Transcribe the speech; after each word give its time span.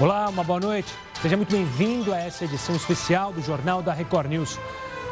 Olá, 0.00 0.28
uma 0.28 0.42
boa 0.42 0.58
noite. 0.58 0.92
Seja 1.22 1.36
muito 1.36 1.52
bem-vindo 1.52 2.12
a 2.12 2.18
essa 2.18 2.44
edição 2.44 2.74
especial 2.74 3.32
do 3.32 3.40
Jornal 3.40 3.80
da 3.80 3.92
Record 3.92 4.28
News. 4.28 4.58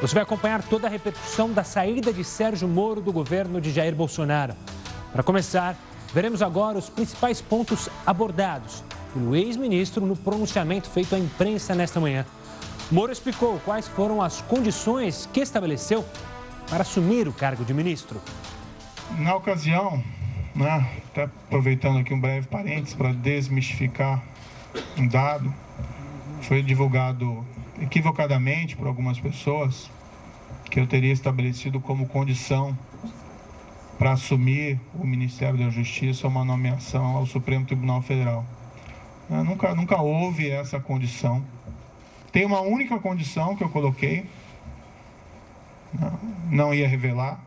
Você 0.01 0.13
vai 0.13 0.25
acompanhar 0.25 0.61
toda 0.61 0.89
a 0.89 0.91
repercussão 0.91 1.53
da 1.53 1.63
saída 1.63 2.13
de 2.13 2.25
Sérgio 2.25 2.67
Moro 2.67 3.01
do 3.01 3.13
governo 3.13 3.61
de 3.61 3.71
Jair 3.71 3.95
Bolsonaro. 3.95 4.55
Para 5.13 5.23
começar, 5.23 5.77
veremos 6.13 6.43
agora 6.43 6.79
os 6.79 6.91
principais 6.91 7.41
pontos 7.41 7.89
abordados 8.05 8.83
pelo 9.15 9.37
ex-ministro 9.37 10.05
no 10.05 10.17
pronunciamento 10.17 10.91
feito 10.91 11.15
à 11.15 11.19
imprensa 11.19 11.77
nesta 11.77 12.01
manhã. 12.01 12.27
Moro 12.91 13.13
explicou 13.13 13.61
quais 13.65 13.87
foram 13.87 14.21
as 14.21 14.41
condições 14.43 15.29
que 15.33 15.39
estabeleceu 15.39 16.05
para 16.69 16.83
assumir 16.83 17.29
o 17.29 17.33
cargo 17.33 17.65
de 17.65 17.73
ministro. 17.73 18.21
Na 19.17 19.37
ocasião, 19.37 20.03
né, 20.57 20.91
até 21.07 21.23
aproveitando 21.23 22.01
aqui 22.01 22.13
um 22.13 22.21
breve 22.21 22.49
parênteses 22.49 22.95
para 22.95 23.13
desmistificar 23.13 24.32
um 24.97 25.07
dado, 25.07 25.53
foi 26.43 26.63
divulgado 26.63 27.45
equivocadamente 27.81 28.77
por 28.77 28.87
algumas 28.87 29.19
pessoas 29.19 29.91
que 30.71 30.81
eu 30.81 30.87
teria 30.87 31.13
estabelecido 31.13 31.81
como 31.81 32.07
condição 32.07 32.77
para 33.99 34.13
assumir 34.13 34.81
o 34.95 35.07
Ministério 35.07 35.59
da 35.59 35.71
Justiça 35.71 36.27
uma 36.27 36.45
nomeação 36.45 37.17
ao 37.17 37.27
Supremo 37.27 37.65
Tribunal 37.67 38.03
Federal. 38.03 38.45
Nunca, 39.29 39.75
nunca 39.75 40.01
houve 40.01 40.51
essa 40.51 40.81
condição. 40.81 41.45
Tem 42.33 42.45
uma 42.45 42.61
única 42.61 42.99
condição 42.99 43.55
que 43.55 43.63
eu 43.63 43.69
coloquei, 43.69 44.27
não 46.51 46.73
ia 46.75 46.89
revelar, 46.89 47.41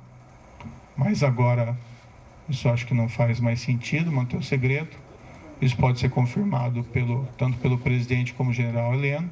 mas 0.95 1.23
agora 1.23 1.77
isso 2.47 2.69
acho 2.69 2.85
que 2.85 2.93
não 2.93 3.09
faz 3.09 3.39
mais 3.39 3.59
sentido 3.59 4.11
manter 4.11 4.37
o 4.37 4.43
segredo. 4.43 5.04
Isso 5.65 5.75
pode 5.75 5.99
ser 5.99 6.09
confirmado 6.09 6.83
pelo, 6.85 7.25
tanto 7.37 7.57
pelo 7.57 7.77
presidente 7.77 8.33
como 8.33 8.53
general 8.53 8.93
Heleno 8.93 9.29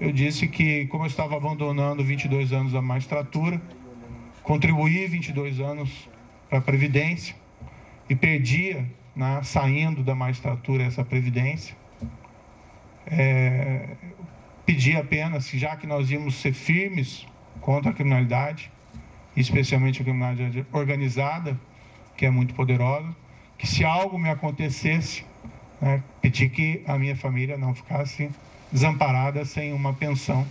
eu 0.00 0.10
disse 0.10 0.48
que, 0.48 0.86
como 0.86 1.04
eu 1.04 1.08
estava 1.08 1.36
abandonando 1.36 2.02
22 2.02 2.52
anos 2.52 2.72
da 2.72 2.82
magistratura, 2.82 3.62
contribuí 4.42 5.06
22 5.06 5.60
anos 5.60 6.08
para 6.48 6.58
a 6.58 6.60
Previdência 6.60 7.34
e 8.08 8.14
perdia, 8.14 8.90
né, 9.14 9.40
saindo 9.44 10.02
da 10.02 10.14
magistratura, 10.14 10.82
essa 10.82 11.04
Previdência. 11.04 11.76
É, 13.06 13.90
pedi 14.66 14.96
apenas, 14.96 15.48
já 15.50 15.76
que 15.76 15.86
nós 15.86 16.10
íamos 16.10 16.34
ser 16.36 16.52
firmes 16.52 17.24
contra 17.60 17.92
a 17.92 17.94
criminalidade, 17.94 18.72
especialmente 19.36 20.02
a 20.02 20.04
criminalidade 20.04 20.66
organizada, 20.72 21.58
que 22.16 22.26
é 22.26 22.30
muito 22.30 22.52
poderosa, 22.52 23.14
que 23.56 23.66
se 23.66 23.84
algo 23.84 24.18
me 24.18 24.28
acontecesse, 24.28 25.24
né, 25.80 26.02
pedi 26.20 26.48
que 26.48 26.82
a 26.86 26.98
minha 26.98 27.16
família 27.16 27.56
não 27.56 27.74
ficasse 27.74 28.30
desamparada 28.70 29.44
sem 29.44 29.72
uma 29.72 29.92
pensão. 29.92 30.46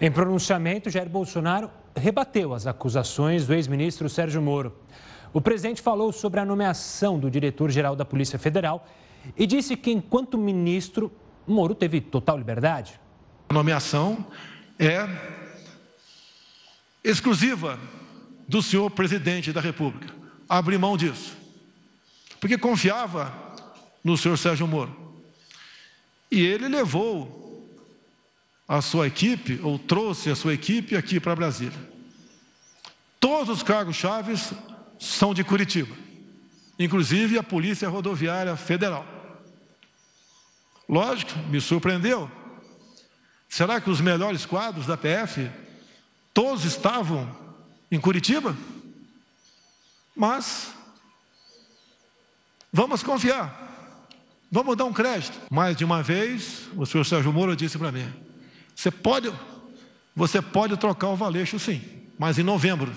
Em 0.00 0.10
pronunciamento, 0.10 0.90
Jair 0.90 1.08
Bolsonaro 1.08 1.70
rebateu 1.96 2.54
as 2.54 2.66
acusações 2.66 3.46
do 3.46 3.54
ex-ministro 3.54 4.08
Sérgio 4.08 4.40
Moro. 4.40 4.76
O 5.32 5.40
presidente 5.40 5.82
falou 5.82 6.12
sobre 6.12 6.40
a 6.40 6.44
nomeação 6.44 7.18
do 7.18 7.30
diretor-geral 7.30 7.94
da 7.94 8.04
Polícia 8.04 8.38
Federal 8.38 8.86
e 9.36 9.46
disse 9.46 9.76
que, 9.76 9.90
enquanto 9.90 10.38
ministro, 10.38 11.12
Moro 11.46 11.74
teve 11.74 12.00
total 12.00 12.38
liberdade. 12.38 13.00
A 13.48 13.54
nomeação 13.54 14.26
é 14.78 15.08
exclusiva 17.02 17.78
do 18.46 18.62
senhor 18.62 18.90
presidente 18.90 19.52
da 19.52 19.60
República. 19.60 20.14
Abrir 20.48 20.78
mão 20.78 20.96
disso. 20.96 21.36
Porque 22.40 22.56
confiava 22.56 23.32
no 24.08 24.16
senhor 24.16 24.36
Sérgio 24.38 24.66
Moro. 24.66 24.96
E 26.30 26.40
ele 26.44 26.68
levou 26.68 27.38
a 28.66 28.82
sua 28.82 29.06
equipe, 29.06 29.60
ou 29.62 29.78
trouxe 29.78 30.30
a 30.30 30.36
sua 30.36 30.52
equipe 30.52 30.96
aqui 30.96 31.18
para 31.20 31.36
Brasília. 31.36 31.78
Todos 33.20 33.48
os 33.48 33.62
cargos 33.62 33.96
chaves 33.96 34.52
são 34.98 35.32
de 35.32 35.42
Curitiba, 35.42 35.94
inclusive 36.78 37.38
a 37.38 37.42
Polícia 37.42 37.88
Rodoviária 37.88 38.56
Federal. 38.56 39.06
Lógico, 40.88 41.38
me 41.50 41.60
surpreendeu. 41.60 42.30
Será 43.48 43.80
que 43.80 43.90
os 43.90 44.00
melhores 44.00 44.44
quadros 44.44 44.86
da 44.86 44.96
PF 44.96 45.50
todos 46.34 46.64
estavam 46.64 47.34
em 47.90 47.98
Curitiba? 47.98 48.56
Mas 50.14 50.74
vamos 52.72 53.02
confiar. 53.02 53.67
Vamos 54.50 54.76
dar 54.76 54.86
um 54.86 54.92
crédito. 54.92 55.38
Mais 55.50 55.76
de 55.76 55.84
uma 55.84 56.02
vez, 56.02 56.68
o 56.74 56.86
senhor 56.86 57.04
Sérgio 57.04 57.32
Moro 57.32 57.54
disse 57.54 57.78
para 57.78 57.92
mim: 57.92 58.10
você 58.74 58.90
pode, 58.90 59.32
você 60.16 60.40
pode 60.40 60.76
trocar 60.76 61.08
o 61.08 61.16
Valeixo 61.16 61.58
sim, 61.58 61.82
mas 62.18 62.38
em 62.38 62.42
novembro, 62.42 62.92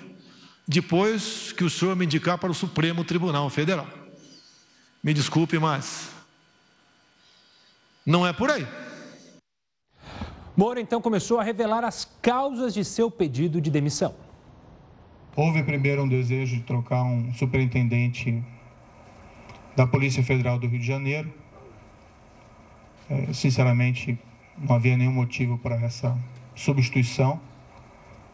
depois 0.66 1.52
que 1.52 1.64
o 1.64 1.70
senhor 1.70 1.96
me 1.96 2.06
indicar 2.06 2.38
para 2.38 2.52
o 2.52 2.54
Supremo 2.54 3.04
Tribunal 3.04 3.50
Federal. 3.50 3.88
Me 5.04 5.14
desculpe, 5.14 5.58
mas 5.58 6.12
não 8.06 8.26
é 8.26 8.32
por 8.32 8.50
aí. 8.50 8.66
Moro 10.56 10.80
então 10.80 11.02
começou 11.02 11.40
a 11.40 11.44
revelar 11.44 11.84
as 11.84 12.06
causas 12.22 12.74
de 12.74 12.86
seu 12.86 13.10
pedido 13.10 13.60
de 13.60 13.72
demissão. 13.72 14.16
Houve 15.36 15.64
primeiro 15.64 16.04
um 16.04 16.08
desejo 16.08 16.58
de 16.58 16.64
trocar 16.64 17.04
um 17.04 17.34
superintendente 17.34 18.44
da 19.76 19.88
Polícia 19.88 20.24
Federal 20.24 20.60
do 20.60 20.68
Rio 20.68 20.80
de 20.80 20.86
Janeiro 20.86 21.41
sinceramente, 23.34 24.18
não 24.58 24.76
havia 24.76 24.98
nenhum 24.98 25.12
motivo 25.12 25.58
para 25.58 25.76
essa 25.76 26.18
substituição. 26.56 27.40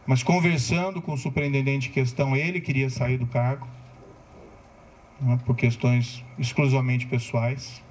Mas 0.06 0.24
conversando 0.24 1.02
com 1.02 1.14
o 1.14 1.18
superintendente 1.18 1.90
em 1.90 1.92
questão, 1.92 2.36
ele 2.36 2.62
queria 2.62 2.90
sair 2.90 3.18
do 3.18 3.28
cargo, 3.28 3.68
né, 5.20 5.40
por 5.46 5.56
questões 5.56 6.24
exclusivamente 6.38 7.06
pessoais. 7.08 7.84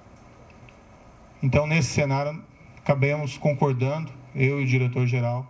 Então, 1.43 1.67
nesse 1.67 1.91
cenário, 1.91 2.43
acabamos 2.79 3.37
concordando, 3.37 4.11
eu 4.35 4.61
e 4.61 4.65
o 4.65 4.67
diretor-geral, 4.67 5.47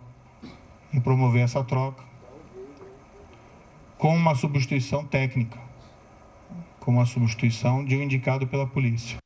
em 0.93 0.99
promover 0.99 1.43
essa 1.43 1.63
troca, 1.63 2.03
com 3.97 4.15
uma 4.15 4.35
substituição 4.35 5.05
técnica, 5.05 5.57
com 6.79 6.91
uma 6.91 7.05
substituição 7.05 7.83
de 7.83 7.95
um 7.95 8.03
indicado 8.03 8.45
pela 8.47 8.67
polícia. 8.67 9.17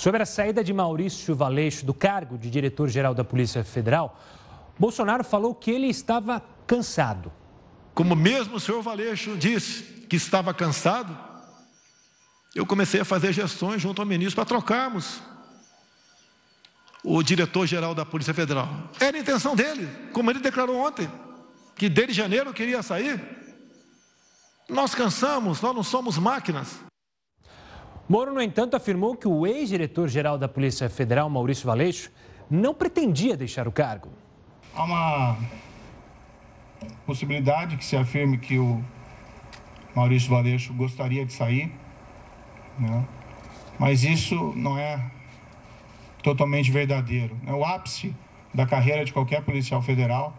Sobre 0.00 0.22
a 0.22 0.24
saída 0.24 0.64
de 0.64 0.72
Maurício 0.72 1.36
Valeixo 1.36 1.84
do 1.84 1.92
cargo 1.92 2.38
de 2.38 2.48
diretor-geral 2.48 3.14
da 3.14 3.22
Polícia 3.22 3.62
Federal, 3.62 4.18
Bolsonaro 4.78 5.22
falou 5.22 5.54
que 5.54 5.70
ele 5.70 5.88
estava 5.88 6.42
cansado. 6.66 7.30
Como 7.92 8.16
mesmo 8.16 8.56
o 8.56 8.60
senhor 8.60 8.80
Valeixo 8.80 9.36
disse 9.36 9.82
que 10.08 10.16
estava 10.16 10.54
cansado, 10.54 11.14
eu 12.54 12.64
comecei 12.64 13.02
a 13.02 13.04
fazer 13.04 13.34
gestões 13.34 13.82
junto 13.82 14.00
ao 14.00 14.08
ministro 14.08 14.36
para 14.36 14.46
trocarmos 14.46 15.20
o 17.04 17.22
diretor-geral 17.22 17.94
da 17.94 18.06
Polícia 18.06 18.32
Federal. 18.32 18.70
Era 18.98 19.18
a 19.18 19.20
intenção 19.20 19.54
dele, 19.54 19.86
como 20.14 20.30
ele 20.30 20.40
declarou 20.40 20.78
ontem, 20.78 21.10
que 21.76 21.90
desde 21.90 22.14
janeiro 22.14 22.54
queria 22.54 22.82
sair. 22.82 23.20
Nós 24.66 24.94
cansamos, 24.94 25.60
nós 25.60 25.76
não 25.76 25.82
somos 25.82 26.16
máquinas. 26.16 26.88
Moro, 28.10 28.34
no 28.34 28.42
entanto, 28.42 28.74
afirmou 28.74 29.14
que 29.14 29.28
o 29.28 29.46
ex-diretor-geral 29.46 30.36
da 30.36 30.48
Polícia 30.48 30.90
Federal, 30.90 31.30
Maurício 31.30 31.64
Valeixo, 31.64 32.10
não 32.50 32.74
pretendia 32.74 33.36
deixar 33.36 33.68
o 33.68 33.70
cargo. 33.70 34.08
Há 34.74 34.82
uma 34.82 35.36
possibilidade 37.06 37.76
que 37.76 37.84
se 37.84 37.96
afirme 37.96 38.36
que 38.36 38.58
o 38.58 38.84
Maurício 39.94 40.28
Valeixo 40.28 40.74
gostaria 40.74 41.24
de 41.24 41.32
sair, 41.32 41.72
né? 42.76 43.06
mas 43.78 44.02
isso 44.02 44.34
não 44.56 44.76
é 44.76 45.08
totalmente 46.20 46.68
verdadeiro. 46.68 47.38
Né? 47.44 47.52
O 47.52 47.64
ápice 47.64 48.12
da 48.52 48.66
carreira 48.66 49.04
de 49.04 49.12
qualquer 49.12 49.44
policial 49.44 49.80
federal, 49.82 50.36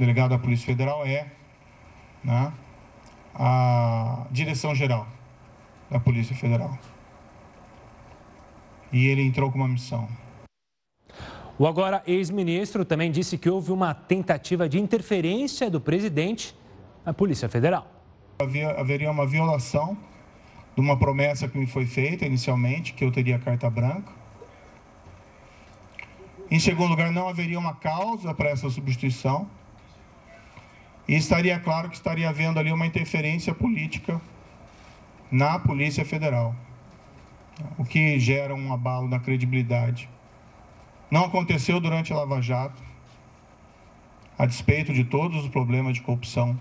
delegado 0.00 0.30
da 0.30 0.38
Polícia 0.40 0.66
Federal, 0.66 1.06
é 1.06 1.28
né, 2.24 2.52
a 3.36 4.26
direção 4.32 4.74
geral 4.74 5.06
da 5.88 6.00
Polícia 6.00 6.34
Federal 6.34 6.76
e 8.94 9.08
ele 9.08 9.22
entrou 9.22 9.50
com 9.50 9.58
uma 9.58 9.66
missão. 9.66 10.08
O 11.58 11.66
agora 11.66 12.02
ex-ministro 12.06 12.84
também 12.84 13.10
disse 13.10 13.36
que 13.36 13.50
houve 13.50 13.72
uma 13.72 13.92
tentativa 13.92 14.68
de 14.68 14.78
interferência 14.78 15.68
do 15.68 15.80
presidente 15.80 16.54
na 17.04 17.12
Polícia 17.12 17.48
Federal. 17.48 17.86
Havia, 18.38 18.70
haveria 18.70 19.10
uma 19.10 19.26
violação 19.26 19.98
de 20.76 20.80
uma 20.80 20.96
promessa 20.96 21.48
que 21.48 21.58
me 21.58 21.66
foi 21.66 21.86
feita 21.86 22.24
inicialmente, 22.24 22.92
que 22.94 23.04
eu 23.04 23.10
teria 23.10 23.38
carta 23.38 23.68
branca. 23.68 24.12
Em 26.50 26.60
segundo 26.60 26.90
lugar, 26.90 27.10
não 27.10 27.28
haveria 27.28 27.58
uma 27.58 27.74
causa 27.74 28.32
para 28.32 28.50
essa 28.50 28.70
substituição. 28.70 29.48
E 31.08 31.16
estaria 31.16 31.58
claro 31.58 31.88
que 31.88 31.96
estaria 31.96 32.28
havendo 32.28 32.58
ali 32.58 32.72
uma 32.72 32.86
interferência 32.86 33.54
política 33.54 34.20
na 35.30 35.58
Polícia 35.58 36.04
Federal. 36.04 36.54
O 37.78 37.84
que 37.84 38.18
gera 38.18 38.54
um 38.54 38.72
abalo 38.72 39.08
na 39.08 39.18
credibilidade. 39.20 40.08
Não 41.10 41.24
aconteceu 41.24 41.80
durante 41.80 42.12
a 42.12 42.16
Lava 42.16 42.40
Jato, 42.40 42.82
a 44.38 44.46
despeito 44.46 44.92
de 44.92 45.04
todos 45.04 45.44
os 45.44 45.48
problemas 45.48 45.94
de 45.94 46.02
corrupção 46.02 46.58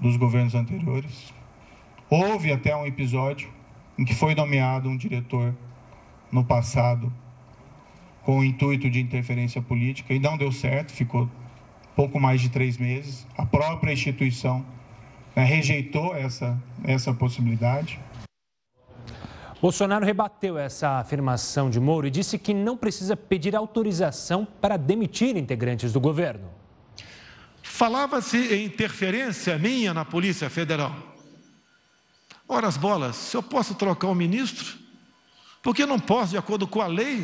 dos 0.00 0.16
governos 0.16 0.54
anteriores. 0.54 1.32
Houve 2.10 2.52
até 2.52 2.74
um 2.74 2.86
episódio 2.86 3.50
em 3.98 4.04
que 4.04 4.14
foi 4.14 4.34
nomeado 4.34 4.88
um 4.88 4.96
diretor 4.96 5.54
no 6.30 6.44
passado 6.44 7.12
com 8.22 8.38
o 8.38 8.44
intuito 8.44 8.90
de 8.90 9.00
interferência 9.00 9.62
política 9.62 10.12
e 10.12 10.18
não 10.18 10.36
deu 10.36 10.52
certo, 10.52 10.92
ficou 10.92 11.28
pouco 11.96 12.20
mais 12.20 12.40
de 12.40 12.48
três 12.48 12.76
meses. 12.76 13.26
A 13.36 13.44
própria 13.44 13.92
instituição 13.92 14.64
né, 15.34 15.44
rejeitou 15.44 16.14
essa, 16.14 16.62
essa 16.84 17.12
possibilidade. 17.12 17.98
Bolsonaro 19.60 20.04
rebateu 20.04 20.56
essa 20.56 21.00
afirmação 21.00 21.68
de 21.68 21.80
Moro 21.80 22.06
e 22.06 22.10
disse 22.10 22.38
que 22.38 22.54
não 22.54 22.76
precisa 22.76 23.16
pedir 23.16 23.56
autorização 23.56 24.44
para 24.44 24.76
demitir 24.76 25.36
integrantes 25.36 25.92
do 25.92 25.98
governo. 25.98 26.48
Falava-se 27.60 28.38
em 28.54 28.64
interferência 28.64 29.58
minha 29.58 29.92
na 29.92 30.04
Polícia 30.04 30.48
Federal. 30.48 30.94
Ora, 32.46 32.68
as 32.68 32.76
bolas, 32.76 33.16
se 33.16 33.36
eu 33.36 33.42
posso 33.42 33.74
trocar 33.74 34.06
o 34.06 34.14
ministro, 34.14 34.78
por 35.60 35.74
que 35.74 35.84
não 35.84 35.98
posso, 35.98 36.30
de 36.30 36.38
acordo 36.38 36.66
com 36.66 36.80
a 36.80 36.86
lei, 36.86 37.22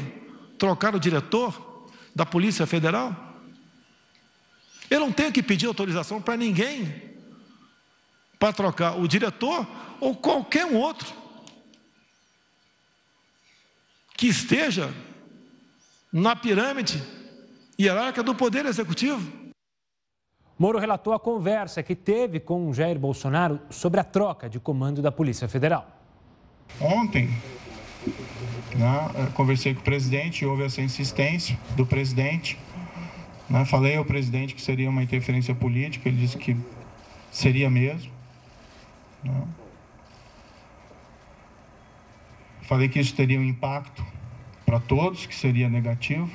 trocar 0.58 0.94
o 0.94 1.00
diretor 1.00 1.88
da 2.14 2.26
Polícia 2.26 2.66
Federal? 2.66 3.14
Eu 4.90 4.98
não 4.98 5.12
tenho 5.12 5.32
que 5.32 5.42
pedir 5.42 5.66
autorização 5.66 6.20
para 6.20 6.36
ninguém 6.36 7.14
para 8.40 8.52
trocar 8.52 8.98
o 8.98 9.06
diretor 9.06 9.66
ou 10.00 10.16
qualquer 10.16 10.66
um 10.66 10.76
outro 10.76 11.23
que 14.24 14.28
esteja 14.30 14.90
na 16.10 16.34
pirâmide 16.34 17.02
hierárquica 17.78 18.22
do 18.22 18.34
Poder 18.34 18.64
Executivo. 18.64 19.30
Moro 20.58 20.78
relatou 20.78 21.12
a 21.12 21.20
conversa 21.20 21.82
que 21.82 21.94
teve 21.94 22.40
com 22.40 22.72
Jair 22.72 22.98
Bolsonaro 22.98 23.60
sobre 23.68 24.00
a 24.00 24.04
troca 24.04 24.48
de 24.48 24.58
comando 24.58 25.02
da 25.02 25.12
Polícia 25.12 25.46
Federal. 25.46 25.86
Ontem, 26.80 27.28
né, 28.74 29.30
conversei 29.34 29.74
com 29.74 29.80
o 29.80 29.84
presidente, 29.84 30.46
houve 30.46 30.64
essa 30.64 30.80
insistência 30.80 31.58
do 31.76 31.84
presidente. 31.84 32.58
Né, 33.50 33.66
falei 33.66 33.96
ao 33.96 34.06
presidente 34.06 34.54
que 34.54 34.62
seria 34.62 34.88
uma 34.88 35.02
interferência 35.02 35.54
política, 35.54 36.08
ele 36.08 36.16
disse 36.16 36.38
que 36.38 36.56
seria 37.30 37.68
mesmo. 37.68 38.10
Né. 39.22 39.48
Falei 42.62 42.88
que 42.88 42.98
isso 42.98 43.14
teria 43.14 43.38
um 43.38 43.44
impacto 43.44 44.13
para 44.74 44.80
todos, 44.80 45.24
que 45.24 45.34
seria 45.34 45.68
negativo. 45.68 46.28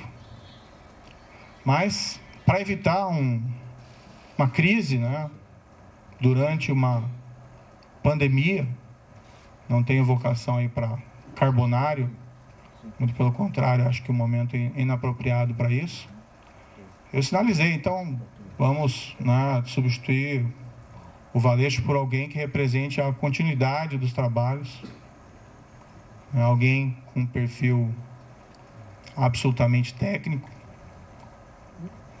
Mas, 1.62 2.18
para 2.46 2.58
evitar 2.58 3.06
um, 3.08 3.42
uma 4.38 4.48
crise, 4.48 4.96
né, 4.96 5.30
durante 6.18 6.72
uma 6.72 7.04
pandemia, 8.02 8.66
não 9.68 9.82
tenho 9.82 10.06
vocação 10.06 10.56
aí 10.56 10.70
para 10.70 10.96
carbonário, 11.36 12.10
muito 12.98 13.12
pelo 13.14 13.30
contrário, 13.30 13.86
acho 13.86 14.02
que 14.02 14.10
o 14.10 14.14
momento 14.14 14.56
é 14.56 14.72
inapropriado 14.74 15.52
para 15.52 15.70
isso. 15.70 16.08
Eu 17.12 17.22
sinalizei, 17.22 17.74
então 17.74 18.18
vamos 18.58 19.14
né, 19.20 19.62
substituir 19.66 20.46
o 21.34 21.38
Valeixo 21.38 21.82
por 21.82 21.94
alguém 21.94 22.26
que 22.26 22.38
represente 22.38 23.02
a 23.02 23.12
continuidade 23.12 23.98
dos 23.98 24.14
trabalhos 24.14 24.82
é 26.32 26.40
alguém 26.40 26.96
com 27.12 27.26
perfil 27.26 27.92
absolutamente 29.16 29.94
técnico 29.94 30.48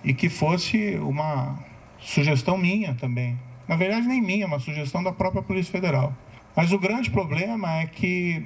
e 0.02 0.14
que 0.14 0.28
fosse 0.28 0.96
uma 0.96 1.58
sugestão 1.98 2.56
minha 2.56 2.94
também. 2.94 3.38
Na 3.68 3.76
verdade, 3.76 4.06
nem 4.06 4.20
minha, 4.20 4.46
uma 4.46 4.58
sugestão 4.58 5.02
da 5.02 5.12
própria 5.12 5.42
Polícia 5.42 5.70
Federal. 5.70 6.12
Mas 6.56 6.72
o 6.72 6.78
grande 6.78 7.10
problema 7.10 7.80
é 7.80 7.86
que 7.86 8.44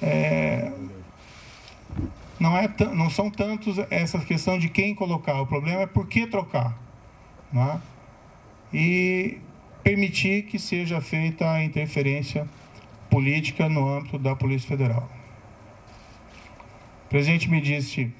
é, 0.00 0.72
não, 2.38 2.56
é 2.56 2.68
não 2.94 3.10
são 3.10 3.30
tantos 3.30 3.78
essa 3.90 4.18
questão 4.20 4.58
de 4.58 4.68
quem 4.68 4.94
colocar, 4.94 5.40
o 5.40 5.46
problema 5.46 5.82
é 5.82 5.86
por 5.86 6.06
que 6.06 6.26
trocar. 6.26 6.78
Né? 7.52 7.80
E 8.72 9.38
permitir 9.82 10.44
que 10.44 10.58
seja 10.58 11.00
feita 11.00 11.50
a 11.50 11.64
interferência 11.64 12.48
política 13.10 13.68
no 13.68 13.88
âmbito 13.88 14.18
da 14.18 14.36
Polícia 14.36 14.68
Federal. 14.68 15.08
O 17.08 17.10
presidente 17.10 17.48
me 17.48 17.58
disse 17.58 18.12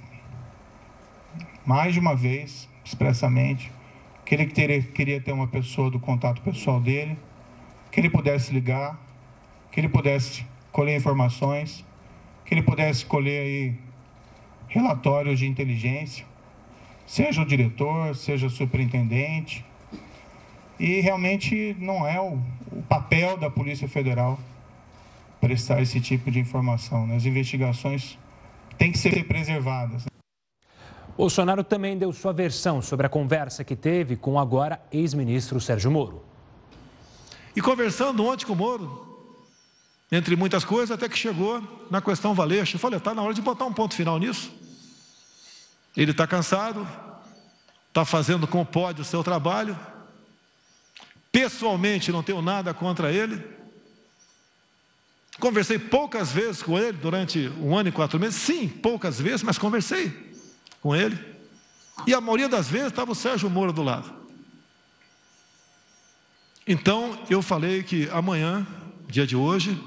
mais 1.63 1.93
de 1.93 2.01
uma 2.01 2.17
vez, 2.17 2.67
expressamente, 2.83 3.71
que 4.25 4.35
ele 4.35 4.47
teria, 4.47 4.81
queria 4.81 5.21
ter 5.21 5.31
uma 5.31 5.47
pessoa 5.47 5.91
do 5.91 6.01
contato 6.01 6.41
pessoal 6.41 6.81
dele, 6.81 7.19
que 7.93 8.01
ele 8.01 8.09
pudesse 8.09 8.51
ligar, 8.51 8.99
que 9.71 9.79
ele 9.79 9.91
pudesse 9.91 10.47
colher 10.73 10.97
informações, 10.97 11.85
que 12.47 12.55
ele 12.55 12.63
pudesse 12.63 13.05
colher 13.05 13.43
aí 13.43 13.75
relatórios 14.69 15.39
de 15.39 15.47
inteligência, 15.47 16.25
seja 17.07 17.43
o 17.43 17.45
diretor, 17.45 18.17
seja 18.17 18.47
o 18.47 18.51
superintendente. 18.51 19.63
E 20.81 21.01
realmente 21.01 21.77
não 21.79 22.07
é 22.07 22.19
o, 22.19 22.41
o 22.73 22.83
papel 22.89 23.37
da 23.37 23.51
Polícia 23.51 23.87
Federal 23.87 24.39
prestar 25.43 25.83
esse 25.83 26.01
tipo 26.01 26.31
de 26.31 26.41
informação. 26.41 27.07
Né? 27.07 27.17
As 27.17 27.27
investigações 27.27 28.19
têm 28.79 28.93
que 28.93 28.99
ser 28.99 29.27
preservadas. 29.27 30.05
Bolsonaro 31.17 31.65
também 31.65 31.99
deu 31.99 32.13
sua 32.13 32.33
versão 32.33 32.81
sobre 32.81 33.05
a 33.07 33.09
conversa 33.09 33.65
que 33.65 33.75
teve 33.75 34.17
com 34.17 34.35
o 34.35 34.39
agora 34.39 34.81
ex-ministro 34.93 35.61
Sérgio 35.61 35.91
Moro. 35.91 36.23
E 37.57 37.61
conversando 37.61 38.25
ontem 38.25 38.47
com 38.47 38.53
o 38.53 38.57
Moro, 38.57 39.09
entre 40.13 40.37
muitas 40.37 40.65
coisas, 40.65 40.93
até 40.93 41.09
que 41.09 41.19
chegou 41.19 41.61
na 41.91 42.01
questão 42.01 42.35
Valeixo. 42.35 42.77
Eu 42.77 42.81
falei, 42.81 42.99
está 42.99 43.13
na 43.13 43.23
hora 43.23 43.35
de 43.35 43.43
botar 43.43 43.65
um 43.65 43.73
ponto 43.73 43.95
final 43.95 44.17
nisso. 44.19 44.53
Ele 45.97 46.13
está 46.13 46.25
cansado, 46.25 46.87
está 47.89 48.05
fazendo 48.05 48.47
como 48.47 48.65
pode 48.65 49.03
o 49.03 49.05
seu 49.05 49.25
trabalho. 49.25 49.77
Pessoalmente, 51.33 52.13
não 52.13 52.23
tenho 52.23 52.41
nada 52.41 52.73
contra 52.73 53.13
ele. 53.13 53.58
Conversei 55.39 55.79
poucas 55.79 56.33
vezes 56.33 56.63
com 56.63 56.79
ele 56.79 56.99
durante 56.99 57.49
um 57.61 57.77
ano 57.77 57.89
e 57.89 57.93
quatro 57.93 58.19
meses. 58.19 58.41
Sim, 58.41 58.69
poucas 58.69 59.21
vezes, 59.21 59.43
mas 59.43 59.57
conversei 59.57 60.13
com 60.81 60.95
ele. 60.95 61.17
E 62.07 62.15
a 62.15 62.21
maioria 62.21 62.49
das 62.49 62.69
vezes 62.69 62.89
estava 62.89 63.13
o 63.13 63.15
Sérgio 63.15 63.49
Moro 63.49 63.73
do 63.73 63.83
lado. 63.83 64.13
Então 66.67 67.19
eu 67.31 67.41
falei 67.41 67.83
que 67.83 68.09
amanhã, 68.11 68.67
dia 69.07 69.27
de 69.27 69.37
hoje, 69.37 69.81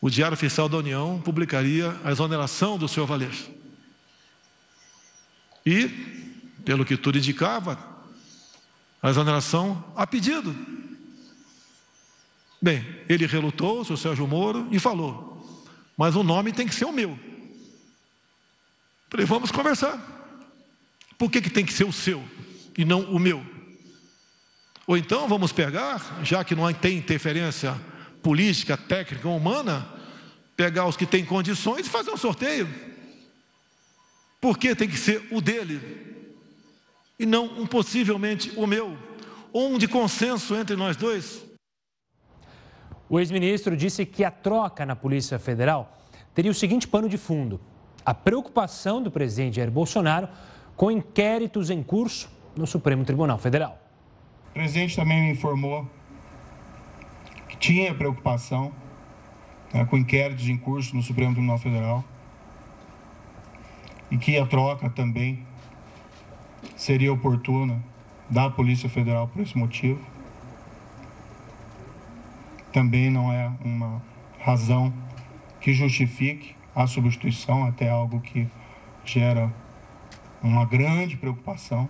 o 0.00 0.08
Diário 0.08 0.34
Oficial 0.34 0.68
da 0.68 0.78
União 0.78 1.20
publicaria 1.22 1.94
a 2.02 2.10
exoneração 2.10 2.78
do 2.78 2.88
senhor 2.88 3.06
Valeixo. 3.06 3.50
E, 5.64 5.88
pelo 6.64 6.84
que 6.84 6.96
tudo 6.96 7.18
indicava, 7.18 7.78
a 9.00 9.10
exoneração 9.10 9.84
a 9.94 10.06
pedido 10.06 10.54
Bem, 12.62 12.86
ele 13.12 13.26
relutou, 13.26 13.80
o 13.80 13.84
senhor 13.84 13.96
Sérgio 13.96 14.26
Moro, 14.26 14.66
e 14.70 14.78
falou: 14.78 15.44
Mas 15.96 16.14
o 16.16 16.22
nome 16.22 16.52
tem 16.52 16.66
que 16.66 16.74
ser 16.74 16.84
o 16.84 16.92
meu. 16.92 17.18
Falei: 19.10 19.26
Vamos 19.26 19.50
conversar. 19.50 20.00
Por 21.18 21.30
que, 21.30 21.40
que 21.40 21.50
tem 21.50 21.64
que 21.64 21.72
ser 21.72 21.84
o 21.84 21.92
seu 21.92 22.22
e 22.76 22.84
não 22.84 23.02
o 23.02 23.18
meu? 23.18 23.44
Ou 24.86 24.96
então 24.96 25.28
vamos 25.28 25.52
pegar, 25.52 26.20
já 26.24 26.42
que 26.42 26.54
não 26.54 26.72
tem 26.72 26.98
interferência 26.98 27.80
política, 28.22 28.76
técnica 28.76 29.28
ou 29.28 29.36
humana, 29.36 29.88
pegar 30.56 30.86
os 30.86 30.96
que 30.96 31.06
têm 31.06 31.24
condições 31.24 31.86
e 31.86 31.90
fazer 31.90 32.10
um 32.10 32.16
sorteio. 32.16 32.68
Por 34.40 34.58
que 34.58 34.74
tem 34.74 34.88
que 34.88 34.96
ser 34.96 35.26
o 35.30 35.40
dele 35.40 35.80
e 37.18 37.24
não 37.24 37.44
um 37.60 37.66
possivelmente 37.66 38.52
o 38.56 38.66
meu? 38.66 38.98
Ou 39.52 39.74
um 39.74 39.78
de 39.78 39.86
consenso 39.86 40.56
entre 40.56 40.74
nós 40.74 40.96
dois? 40.96 41.51
O 43.12 43.20
ex-ministro 43.20 43.76
disse 43.76 44.06
que 44.06 44.24
a 44.24 44.30
troca 44.30 44.86
na 44.86 44.96
Polícia 44.96 45.38
Federal 45.38 45.98
teria 46.34 46.50
o 46.50 46.54
seguinte 46.54 46.88
pano 46.88 47.10
de 47.10 47.18
fundo: 47.18 47.60
a 48.06 48.14
preocupação 48.14 49.02
do 49.02 49.10
presidente 49.10 49.56
Jair 49.56 49.70
Bolsonaro 49.70 50.30
com 50.74 50.90
inquéritos 50.90 51.68
em 51.68 51.82
curso 51.82 52.30
no 52.56 52.66
Supremo 52.66 53.04
Tribunal 53.04 53.36
Federal. 53.36 53.78
O 54.48 54.52
presidente 54.54 54.96
também 54.96 55.24
me 55.24 55.32
informou 55.32 55.86
que 57.50 57.58
tinha 57.58 57.94
preocupação 57.94 58.72
né, 59.74 59.84
com 59.84 59.98
inquéritos 59.98 60.48
em 60.48 60.56
curso 60.56 60.96
no 60.96 61.02
Supremo 61.02 61.34
Tribunal 61.34 61.58
Federal 61.58 62.02
e 64.10 64.16
que 64.16 64.38
a 64.38 64.46
troca 64.46 64.88
também 64.88 65.46
seria 66.74 67.12
oportuna 67.12 67.78
da 68.30 68.48
Polícia 68.48 68.88
Federal 68.88 69.28
por 69.28 69.42
esse 69.42 69.58
motivo 69.58 70.00
também 72.72 73.10
não 73.10 73.32
é 73.32 73.52
uma 73.64 74.02
razão 74.40 74.92
que 75.60 75.72
justifique 75.72 76.56
a 76.74 76.86
substituição, 76.86 77.64
até 77.64 77.88
algo 77.88 78.20
que 78.20 78.48
gera 79.04 79.52
uma 80.42 80.64
grande 80.64 81.16
preocupação. 81.16 81.88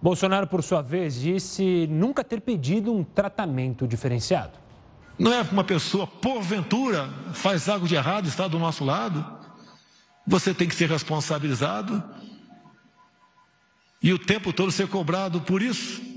Bolsonaro, 0.00 0.46
por 0.46 0.62
sua 0.62 0.82
vez, 0.82 1.20
disse 1.20 1.86
nunca 1.88 2.24
ter 2.24 2.40
pedido 2.40 2.92
um 2.92 3.04
tratamento 3.04 3.86
diferenciado. 3.86 4.58
Não 5.18 5.32
é 5.32 5.42
uma 5.42 5.62
pessoa, 5.62 6.06
porventura, 6.06 7.08
faz 7.34 7.68
algo 7.68 7.86
de 7.86 7.94
errado, 7.94 8.26
está 8.26 8.48
do 8.48 8.58
nosso 8.58 8.84
lado. 8.84 9.24
Você 10.26 10.54
tem 10.54 10.66
que 10.66 10.74
ser 10.74 10.88
responsabilizado 10.88 12.02
e 14.02 14.12
o 14.12 14.18
tempo 14.18 14.52
todo 14.52 14.72
ser 14.72 14.88
cobrado 14.88 15.40
por 15.40 15.62
isso. 15.62 16.11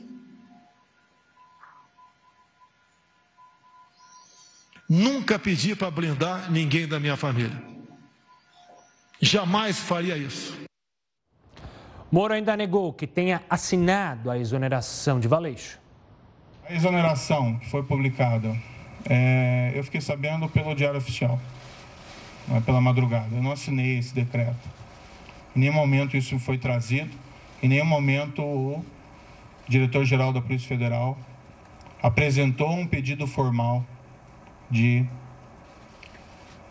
Nunca 4.87 5.39
pedi 5.39 5.75
para 5.75 5.89
blindar 5.89 6.51
ninguém 6.51 6.87
da 6.87 6.99
minha 6.99 7.17
família. 7.17 7.59
Jamais 9.19 9.79
faria 9.79 10.15
isso. 10.15 10.55
Moro 12.11 12.33
ainda 12.33 12.55
negou 12.55 12.93
que 12.93 13.07
tenha 13.07 13.41
assinado 13.49 14.29
a 14.29 14.37
exoneração 14.37 15.19
de 15.19 15.27
Valeixo. 15.27 15.79
A 16.69 16.73
exoneração 16.73 17.57
que 17.57 17.69
foi 17.69 17.81
publicada, 17.83 18.55
é, 19.09 19.71
eu 19.75 19.83
fiquei 19.83 20.01
sabendo 20.01 20.47
pelo 20.47 20.75
Diário 20.75 20.99
Oficial, 20.99 21.39
né, 22.47 22.61
pela 22.63 22.79
madrugada. 22.79 23.35
Eu 23.35 23.41
não 23.41 23.51
assinei 23.51 23.97
esse 23.97 24.13
decreto. 24.13 24.69
Em 25.55 25.61
nenhum 25.61 25.73
momento 25.73 26.15
isso 26.15 26.37
foi 26.37 26.59
trazido, 26.59 27.11
em 27.61 27.67
nenhum 27.67 27.85
momento 27.85 28.43
o 28.43 28.85
diretor-geral 29.67 30.31
da 30.31 30.41
Polícia 30.41 30.67
Federal 30.67 31.17
apresentou 32.03 32.69
um 32.69 32.85
pedido 32.85 33.25
formal 33.25 33.83
de 34.69 35.05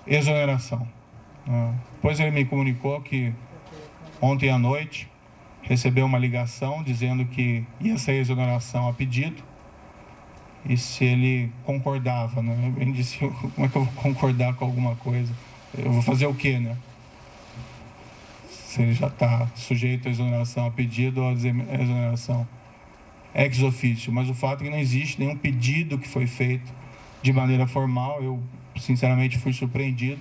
exoneração. 0.06 0.86
Né. 1.46 1.74
Depois 1.94 2.20
ele 2.20 2.30
me 2.30 2.44
comunicou 2.44 3.00
que 3.00 3.32
ontem 4.20 4.50
à 4.50 4.58
noite 4.58 5.08
recebeu 5.62 6.04
uma 6.04 6.18
ligação 6.18 6.82
dizendo 6.82 7.24
que 7.24 7.64
ia 7.80 7.96
sair 7.98 8.18
exoneração 8.18 8.88
a 8.88 8.92
pedido 8.92 9.42
e 10.66 10.76
se 10.76 11.04
ele 11.04 11.52
concordava, 11.64 12.42
né? 12.42 12.72
Eu 12.78 12.92
disse, 12.92 13.18
como 13.18 13.66
é 13.66 13.68
que 13.68 13.76
eu 13.76 13.84
vou 13.84 14.02
concordar 14.02 14.54
com 14.54 14.64
alguma 14.64 14.96
coisa? 14.96 15.32
Eu 15.76 15.92
vou 15.92 16.02
fazer 16.02 16.26
o 16.26 16.34
quê, 16.34 16.58
né? 16.58 16.76
Se 18.50 18.82
ele 18.82 18.94
já 18.94 19.08
está 19.08 19.46
sujeito 19.54 20.08
à 20.08 20.10
exoneração 20.10 20.66
a 20.66 20.70
pedido 20.70 21.22
ou 21.22 21.28
a 21.28 21.32
exoneração 21.32 22.46
ex 23.34 23.62
officio. 23.62 24.12
Mas 24.12 24.30
o 24.30 24.34
fato 24.34 24.62
é 24.62 24.64
que 24.64 24.70
não 24.70 24.78
existe 24.78 25.20
nenhum 25.20 25.36
pedido 25.36 25.98
que 25.98 26.08
foi 26.08 26.26
feito 26.26 26.72
de 27.24 27.32
maneira 27.32 27.66
formal. 27.66 28.22
Eu, 28.22 28.42
sinceramente, 28.76 29.38
fui 29.38 29.52
surpreendido. 29.52 30.20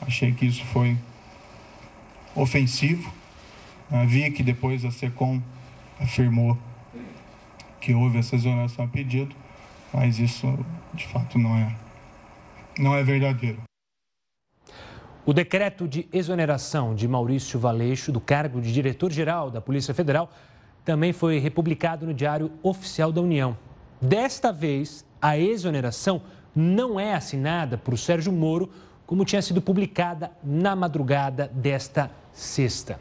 Achei 0.00 0.32
que 0.32 0.46
isso 0.46 0.64
foi 0.64 0.96
ofensivo 2.34 3.12
ah, 3.90 4.04
vi 4.04 4.30
que 4.30 4.42
depois 4.42 4.84
a 4.84 4.90
SECOM 4.90 5.40
afirmou 6.00 6.56
que 7.80 7.94
houve 7.94 8.18
essa 8.18 8.34
exoneração 8.34 8.86
a 8.86 8.88
pedido, 8.88 9.34
mas 9.92 10.18
isso 10.18 10.58
de 10.94 11.06
fato 11.06 11.38
não 11.38 11.54
é, 11.54 11.76
não 12.78 12.94
é 12.94 13.02
verdadeiro. 13.02 13.62
O 15.26 15.32
decreto 15.32 15.86
de 15.86 16.08
exoneração 16.12 16.94
de 16.94 17.06
Maurício 17.06 17.58
Valeixo 17.58 18.10
do 18.10 18.20
cargo 18.20 18.60
de 18.60 18.72
diretor-geral 18.72 19.50
da 19.50 19.60
Polícia 19.60 19.94
Federal 19.94 20.30
também 20.84 21.12
foi 21.12 21.38
republicado 21.38 22.06
no 22.06 22.12
Diário 22.12 22.50
Oficial 22.62 23.12
da 23.12 23.20
União. 23.20 23.56
Desta 24.00 24.52
vez, 24.52 25.04
a 25.24 25.38
exoneração 25.38 26.20
não 26.54 27.00
é 27.00 27.14
assinada 27.14 27.78
por 27.78 27.98
Sérgio 27.98 28.30
Moro, 28.30 28.70
como 29.06 29.24
tinha 29.24 29.40
sido 29.40 29.62
publicada 29.62 30.30
na 30.44 30.76
madrugada 30.76 31.50
desta 31.50 32.10
sexta. 32.30 33.00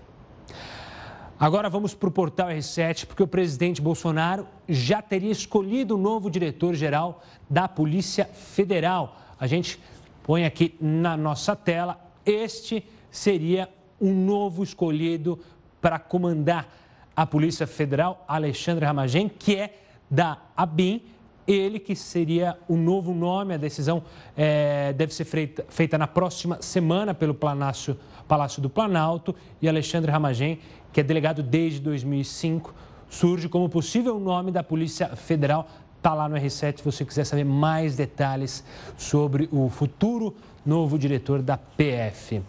Agora 1.37 1.69
vamos 1.69 1.93
para 1.93 2.07
o 2.07 2.11
portal 2.13 2.47
R7, 2.47 3.07
porque 3.07 3.21
o 3.21 3.27
presidente 3.27 3.81
Bolsonaro 3.81 4.47
já 4.69 5.01
teria 5.01 5.33
escolhido 5.33 5.95
o 5.95 5.97
novo 5.97 6.31
diretor-geral 6.31 7.21
da 7.49 7.67
Polícia 7.67 8.23
Federal. 8.23 9.19
A 9.37 9.45
gente 9.45 9.77
põe 10.23 10.45
aqui 10.45 10.77
na 10.79 11.17
nossa 11.17 11.57
tela. 11.57 11.99
Este 12.25 12.87
seria 13.11 13.67
o 13.99 14.07
novo 14.07 14.63
escolhido 14.63 15.37
para 15.81 15.99
comandar 15.99 16.73
a 17.13 17.25
Polícia 17.25 17.67
Federal, 17.67 18.23
Alexandre 18.29 18.85
Ramagem, 18.85 19.27
que 19.27 19.57
é 19.57 19.77
da 20.09 20.37
ABIN. 20.55 21.01
Ele 21.47 21.79
que 21.79 21.95
seria 21.95 22.57
o 22.67 22.77
novo 22.77 23.13
nome, 23.13 23.53
a 23.53 23.57
decisão 23.57 24.03
é, 24.35 24.93
deve 24.93 25.13
ser 25.13 25.25
feita, 25.25 25.65
feita 25.69 25.97
na 25.97 26.07
próxima 26.07 26.61
semana 26.61 27.13
pelo 27.13 27.33
Palácio, 27.33 27.97
Palácio 28.27 28.61
do 28.61 28.69
Planalto. 28.69 29.35
E 29.61 29.67
Alexandre 29.67 30.11
Ramagem 30.11 30.59
que 30.93 30.99
é 31.01 31.03
delegado 31.03 31.41
desde 31.41 31.79
2005, 31.81 32.73
surge 33.09 33.49
como 33.49 33.67
possível 33.67 34.19
nome 34.19 34.51
da 34.51 34.63
Polícia 34.63 35.15
Federal. 35.15 35.67
Está 35.97 36.13
lá 36.13 36.29
no 36.29 36.35
R7 36.35 36.77
se 36.77 36.83
você 36.83 37.03
quiser 37.03 37.25
saber 37.25 37.43
mais 37.43 37.95
detalhes 37.95 38.63
sobre 38.95 39.49
o 39.51 39.69
futuro 39.69 40.35
novo 40.63 40.99
diretor 40.99 41.41
da 41.41 41.57
PF. 41.57 42.43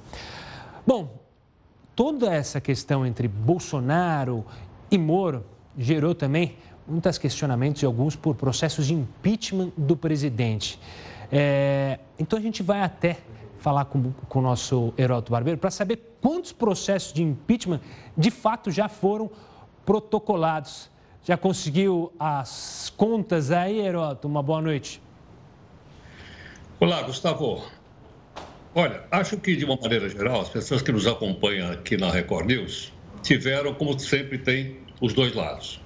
Bom, 0.87 1.09
toda 1.97 2.33
essa 2.33 2.61
questão 2.61 3.07
entre 3.07 3.27
Bolsonaro 3.27 4.45
e 4.91 4.99
Moro 4.99 5.45
gerou 5.79 6.15
também 6.15 6.57
muitos 6.87 7.19
questionamentos 7.19 7.83
e 7.83 7.87
alguns 7.87 8.15
por 8.17 8.35
processos 8.35 8.87
de 8.87 8.95
impeachment 8.95 9.73
do 9.77 9.97
presidente. 9.97 10.79
É, 11.33 11.99
então 12.19 12.39
a 12.39 12.43
gente 12.43 12.63
vai 12.63 12.83
até 12.83 13.19
falar 13.59 13.87
com, 13.87 14.13
com 14.29 14.39
o 14.41 14.43
nosso 14.43 14.93
Heroto 14.99 15.33
Barbeiro 15.33 15.59
para 15.59 15.71
saber 15.71 16.17
quantos 16.21 16.53
processos 16.53 17.13
de 17.13 17.23
impeachment 17.23 17.81
de 18.17 18.31
fato 18.31 18.71
já 18.71 18.89
foram 18.89 19.31
protocolados. 19.85 20.91
Já 21.23 21.39
conseguiu 21.39 22.13
as 22.19 22.93
contas 22.95 23.51
aí, 23.51 23.79
Heroto? 23.79 24.29
Uma 24.29 24.43
boa 24.43 24.61
noite. 24.61 25.01
Olá, 26.79 27.01
Gustavo. 27.03 27.65
Olha, 28.75 29.05
acho 29.11 29.39
que 29.39 29.57
de 29.57 29.65
uma 29.65 29.77
maneira 29.77 30.09
geral, 30.09 30.43
as 30.43 30.51
pessoas 30.51 30.83
que 30.83 30.93
nos 30.93 31.07
acompanham 31.07 31.71
aqui 31.71 31.97
na 31.97 32.11
Record 32.11 32.47
News 32.47 32.93
tiveram, 33.23 33.73
como 33.73 33.99
sempre 33.99 34.37
tem, 34.37 34.77
os 35.01 35.15
dois 35.15 35.35
lados. 35.35 35.81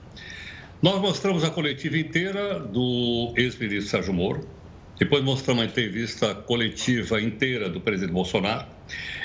Nós 0.80 1.00
mostramos 1.00 1.42
a 1.42 1.50
coletiva 1.50 1.99
inteira 1.99 2.61
do 2.61 3.35
ex-ministro 3.37 3.90
Sérgio 3.90 4.14
Moro, 4.14 4.49
depois 4.97 5.25
mostramos 5.25 5.64
a 5.64 5.66
entrevista 5.66 6.37
coletiva 6.37 7.20
inteira 7.20 7.68
do 7.68 7.80
presidente 7.80 8.12
Bolsonaro. 8.12 8.64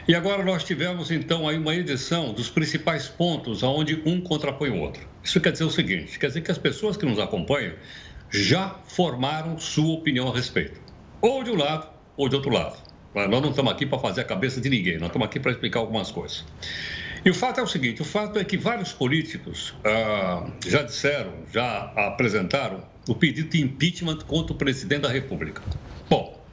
E 0.07 0.15
agora 0.15 0.43
nós 0.43 0.63
tivemos, 0.63 1.11
então, 1.11 1.47
aí 1.47 1.55
uma 1.59 1.75
edição 1.75 2.33
dos 2.33 2.49
principais 2.49 3.07
pontos 3.07 3.61
onde 3.61 4.01
um 4.03 4.19
contrapõe 4.19 4.71
o 4.71 4.79
outro. 4.79 5.07
Isso 5.23 5.39
quer 5.39 5.51
dizer 5.51 5.65
o 5.65 5.69
seguinte: 5.69 6.17
quer 6.17 6.27
dizer 6.27 6.41
que 6.41 6.49
as 6.49 6.57
pessoas 6.57 6.97
que 6.97 7.05
nos 7.05 7.19
acompanham 7.19 7.73
já 8.31 8.69
formaram 8.87 9.59
sua 9.59 9.93
opinião 9.93 10.29
a 10.29 10.33
respeito, 10.33 10.81
ou 11.21 11.43
de 11.43 11.51
um 11.51 11.55
lado 11.55 11.87
ou 12.17 12.27
de 12.27 12.35
outro 12.35 12.51
lado. 12.51 12.77
Nós 13.13 13.29
não 13.29 13.51
estamos 13.51 13.71
aqui 13.71 13.85
para 13.85 13.99
fazer 13.99 14.21
a 14.21 14.25
cabeça 14.25 14.59
de 14.59 14.69
ninguém, 14.71 14.97
nós 14.97 15.09
estamos 15.09 15.27
aqui 15.27 15.39
para 15.39 15.51
explicar 15.51 15.81
algumas 15.81 16.09
coisas. 16.09 16.43
E 17.25 17.29
o 17.29 17.33
fato 17.33 17.59
é 17.59 17.63
o 17.63 17.67
seguinte: 17.67 18.01
o 18.01 18.05
fato 18.05 18.37
é 18.37 18.43
que 18.43 18.57
vários 18.57 18.91
políticos 18.91 19.73
ah, 19.85 20.45
já 20.65 20.83
disseram, 20.83 21.45
já 21.51 21.91
apresentaram 21.95 22.85
o 23.07 23.15
pedido 23.15 23.49
de 23.49 23.61
impeachment 23.61 24.19
contra 24.19 24.53
o 24.53 24.57
presidente 24.57 25.01
da 25.01 25.09
República. 25.09 25.61
Bom, 26.09 26.45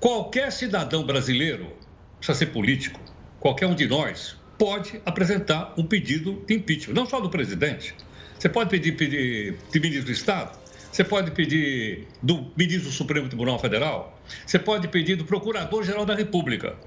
qualquer 0.00 0.50
cidadão 0.52 1.04
brasileiro, 1.04 1.76
precisa 2.18 2.38
ser 2.38 2.46
político, 2.46 3.00
qualquer 3.38 3.66
um 3.66 3.74
de 3.74 3.86
nós, 3.86 4.36
pode 4.58 5.00
apresentar 5.04 5.74
um 5.78 5.86
pedido 5.86 6.44
de 6.46 6.54
impeachment, 6.54 6.94
não 6.94 7.06
só 7.06 7.20
do 7.20 7.30
presidente. 7.30 7.94
Você 8.38 8.48
pode 8.48 8.70
pedir, 8.70 8.96
pedir 8.96 9.58
de 9.70 9.80
ministro 9.80 10.06
do 10.06 10.12
Estado, 10.12 10.58
você 10.90 11.04
pode 11.04 11.30
pedir 11.30 12.08
do 12.22 12.52
ministro 12.56 12.90
do 12.90 12.94
Supremo 12.94 13.28
Tribunal 13.28 13.58
Federal, 13.58 14.22
você 14.46 14.58
pode 14.58 14.88
pedir 14.88 15.16
do 15.16 15.24
Procurador-Geral 15.24 16.04
da 16.04 16.14
República. 16.14 16.78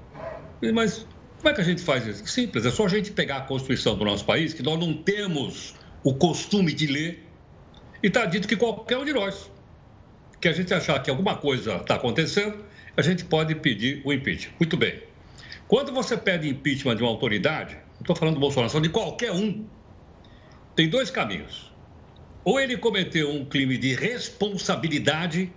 Mas 0.72 1.06
como 1.38 1.48
é 1.50 1.54
que 1.54 1.60
a 1.60 1.64
gente 1.64 1.82
faz 1.82 2.06
isso? 2.06 2.26
Simples, 2.26 2.66
é 2.66 2.70
só 2.70 2.84
a 2.84 2.88
gente 2.88 3.12
pegar 3.12 3.38
a 3.38 3.40
Constituição 3.42 3.96
do 3.96 4.04
nosso 4.04 4.24
país, 4.24 4.52
que 4.52 4.62
nós 4.62 4.78
não 4.78 4.92
temos 4.92 5.74
o 6.02 6.14
costume 6.14 6.72
de 6.72 6.86
ler, 6.86 7.24
e 8.02 8.08
está 8.08 8.26
dito 8.26 8.48
que 8.48 8.56
qualquer 8.56 8.98
um 8.98 9.04
de 9.04 9.12
nós, 9.12 9.50
que 10.40 10.48
a 10.48 10.52
gente 10.52 10.74
achar 10.74 11.00
que 11.00 11.08
alguma 11.08 11.36
coisa 11.36 11.76
está 11.76 11.94
acontecendo, 11.94 12.64
a 12.96 13.02
gente 13.02 13.24
pode 13.24 13.54
pedir 13.54 14.02
o 14.04 14.12
impeachment. 14.12 14.54
Muito 14.58 14.76
bem. 14.76 15.00
Quando 15.68 15.92
você 15.92 16.16
pede 16.16 16.48
impeachment 16.48 16.96
de 16.96 17.02
uma 17.02 17.10
autoridade, 17.10 17.74
não 17.74 18.00
estou 18.00 18.16
falando 18.16 18.34
do 18.34 18.40
Bolsonaro, 18.40 18.70
só 18.70 18.80
de 18.80 18.88
qualquer 18.88 19.30
um, 19.30 19.64
tem 20.74 20.88
dois 20.88 21.10
caminhos. 21.10 21.72
Ou 22.44 22.58
ele 22.58 22.76
cometeu 22.76 23.30
um 23.30 23.44
crime 23.44 23.76
de 23.78 23.94
responsabilidade, 23.94 25.52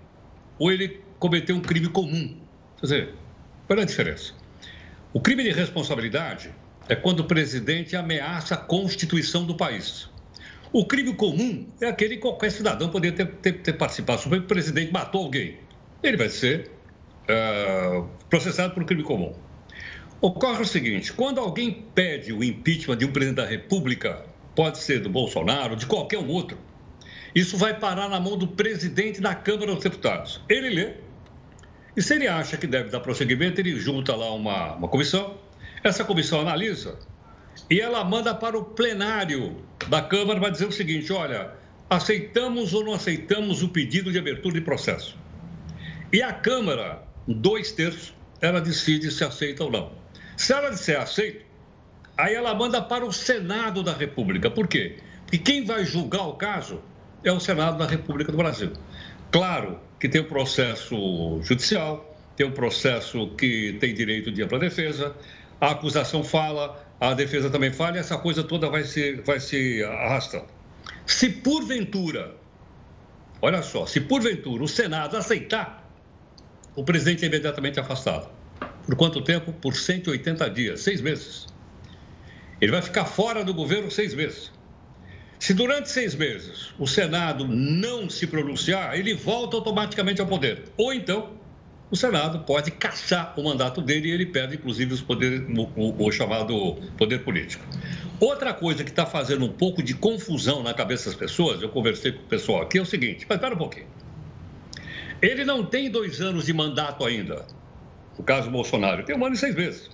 ou 0.59 0.71
ele 0.71 1.01
cometeu 1.17 1.55
um 1.55 1.61
crime 1.61 1.87
comum. 1.89 2.37
Quer 2.77 2.81
dizer, 2.81 3.15
qual 3.65 3.79
é 3.79 3.81
a 3.83 3.85
diferença? 3.85 4.40
O 5.13 5.19
crime 5.19 5.43
de 5.43 5.51
responsabilidade 5.51 6.53
é 6.87 6.95
quando 6.95 7.19
o 7.19 7.23
presidente 7.25 7.95
ameaça 7.95 8.55
a 8.55 8.57
constituição 8.57 9.45
do 9.45 9.55
país. 9.55 10.09
O 10.71 10.85
crime 10.85 11.13
comum 11.13 11.67
é 11.81 11.87
aquele 11.87 12.15
que 12.15 12.21
qualquer 12.21 12.49
cidadão 12.49 12.89
poderia 12.89 13.17
ter, 13.17 13.27
ter, 13.35 13.53
ter 13.61 13.73
participado. 13.73 14.21
Se 14.21 14.27
o 14.29 14.41
presidente 14.43 14.91
matou 14.91 15.23
alguém, 15.23 15.57
ele 16.01 16.15
vai 16.15 16.29
ser 16.29 16.71
uh, 17.23 18.07
processado 18.29 18.73
por 18.73 18.85
crime 18.85 19.03
comum. 19.03 19.33
Ocorre 20.21 20.61
o 20.61 20.65
seguinte: 20.65 21.11
quando 21.11 21.41
alguém 21.41 21.85
pede 21.93 22.31
o 22.31 22.41
impeachment 22.41 22.97
de 22.97 23.05
um 23.05 23.11
presidente 23.11 23.37
da 23.37 23.45
República, 23.45 24.25
pode 24.55 24.77
ser 24.77 25.01
do 25.01 25.09
Bolsonaro, 25.09 25.75
de 25.75 25.85
qualquer 25.87 26.19
um 26.19 26.29
outro, 26.29 26.57
isso 27.35 27.57
vai 27.57 27.77
parar 27.77 28.07
na 28.07 28.19
mão 28.19 28.37
do 28.37 28.47
presidente 28.47 29.19
da 29.19 29.35
Câmara 29.35 29.73
dos 29.73 29.83
Deputados. 29.83 30.41
Ele 30.47 30.69
lê, 30.69 30.93
e 31.95 32.01
se 32.01 32.15
ele 32.15 32.27
acha 32.27 32.57
que 32.57 32.67
deve 32.67 32.89
dar 32.89 33.01
prosseguimento, 33.01 33.59
ele 33.59 33.75
junta 33.75 34.15
lá 34.15 34.33
uma, 34.33 34.75
uma 34.75 34.87
comissão, 34.87 35.37
essa 35.83 36.03
comissão 36.03 36.41
analisa 36.41 36.97
e 37.69 37.79
ela 37.79 38.03
manda 38.03 38.33
para 38.33 38.57
o 38.57 38.63
plenário 38.63 39.57
da 39.87 40.01
Câmara 40.01 40.39
para 40.39 40.49
dizer 40.49 40.67
o 40.67 40.71
seguinte: 40.71 41.11
olha, 41.11 41.51
aceitamos 41.89 42.73
ou 42.73 42.83
não 42.83 42.93
aceitamos 42.93 43.61
o 43.61 43.69
pedido 43.69 44.11
de 44.11 44.19
abertura 44.19 44.55
de 44.55 44.61
processo. 44.61 45.17
E 46.13 46.21
a 46.21 46.31
Câmara, 46.31 47.03
dois 47.27 47.71
terços, 47.71 48.13
ela 48.41 48.61
decide 48.61 49.11
se 49.11 49.23
aceita 49.23 49.63
ou 49.63 49.71
não. 49.71 49.91
Se 50.37 50.53
ela 50.53 50.69
disser 50.69 50.99
aceito, 50.99 51.45
aí 52.17 52.33
ela 52.33 52.53
manda 52.53 52.81
para 52.81 53.05
o 53.05 53.11
Senado 53.11 53.83
da 53.83 53.93
República. 53.93 54.49
Por 54.49 54.67
quê? 54.67 54.97
Porque 55.23 55.37
quem 55.37 55.65
vai 55.65 55.85
julgar 55.85 56.27
o 56.27 56.33
caso 56.33 56.81
é 57.23 57.31
o 57.31 57.39
Senado 57.39 57.77
da 57.77 57.85
República 57.85 58.31
do 58.31 58.37
Brasil. 58.37 58.73
Claro 59.31 59.79
que 60.01 60.09
tem 60.09 60.19
um 60.19 60.25
processo 60.25 61.39
judicial, 61.43 62.17
tem 62.35 62.47
um 62.47 62.51
processo 62.51 63.27
que 63.37 63.77
tem 63.79 63.93
direito 63.93 64.31
de 64.31 64.41
ampla 64.41 64.57
defesa, 64.57 65.15
a 65.59 65.69
acusação 65.69 66.23
fala, 66.23 66.83
a 66.99 67.13
defesa 67.13 67.51
também 67.51 67.71
fala, 67.71 67.97
e 67.97 67.99
essa 67.99 68.17
coisa 68.17 68.43
toda 68.43 68.67
vai 68.67 68.83
se, 68.83 69.21
vai 69.21 69.39
se 69.39 69.83
arrastando. 69.83 70.47
Se 71.05 71.29
porventura, 71.29 72.35
olha 73.43 73.61
só, 73.61 73.85
se 73.85 74.01
porventura 74.01 74.63
o 74.63 74.67
Senado 74.67 75.15
aceitar, 75.15 75.87
o 76.75 76.83
presidente 76.83 77.23
é 77.23 77.27
imediatamente 77.27 77.79
afastado. 77.79 78.27
Por 78.83 78.95
quanto 78.95 79.21
tempo? 79.21 79.53
Por 79.53 79.75
180 79.75 80.49
dias, 80.49 80.81
seis 80.81 80.99
meses. 80.99 81.45
Ele 82.59 82.71
vai 82.71 82.81
ficar 82.81 83.05
fora 83.05 83.43
do 83.43 83.53
governo 83.53 83.91
seis 83.91 84.15
meses. 84.15 84.51
Se 85.41 85.55
durante 85.55 85.89
seis 85.89 86.13
meses 86.13 86.71
o 86.77 86.85
Senado 86.85 87.47
não 87.47 88.07
se 88.07 88.27
pronunciar, 88.27 88.95
ele 88.95 89.15
volta 89.15 89.57
automaticamente 89.57 90.21
ao 90.21 90.27
poder. 90.27 90.65
Ou 90.77 90.93
então, 90.93 91.31
o 91.89 91.95
Senado 91.95 92.41
pode 92.45 92.69
caçar 92.69 93.33
o 93.35 93.43
mandato 93.43 93.81
dele 93.81 94.09
e 94.09 94.11
ele 94.11 94.27
perde, 94.27 94.57
inclusive, 94.57 94.93
os 94.93 95.01
o, 95.01 96.05
o 96.05 96.11
chamado 96.11 96.75
poder 96.95 97.23
político. 97.23 97.65
Outra 98.19 98.53
coisa 98.53 98.83
que 98.83 98.91
está 98.91 99.03
fazendo 99.03 99.43
um 99.43 99.51
pouco 99.51 99.81
de 99.81 99.95
confusão 99.95 100.61
na 100.61 100.75
cabeça 100.75 101.09
das 101.09 101.17
pessoas, 101.17 101.59
eu 101.63 101.69
conversei 101.69 102.11
com 102.11 102.19
o 102.19 102.25
pessoal 102.27 102.61
aqui, 102.61 102.77
é 102.77 102.81
o 102.83 102.85
seguinte: 102.85 103.25
mas 103.27 103.37
espera 103.37 103.55
um 103.55 103.57
pouquinho. 103.57 103.87
Ele 105.23 105.43
não 105.43 105.65
tem 105.65 105.89
dois 105.89 106.21
anos 106.21 106.45
de 106.45 106.53
mandato 106.53 107.03
ainda. 107.03 107.47
No 108.15 108.23
caso 108.23 108.51
Bolsonaro, 108.51 109.03
tem 109.03 109.17
um 109.17 109.25
ano 109.25 109.33
e 109.33 109.39
seis 109.39 109.55
meses. 109.55 109.89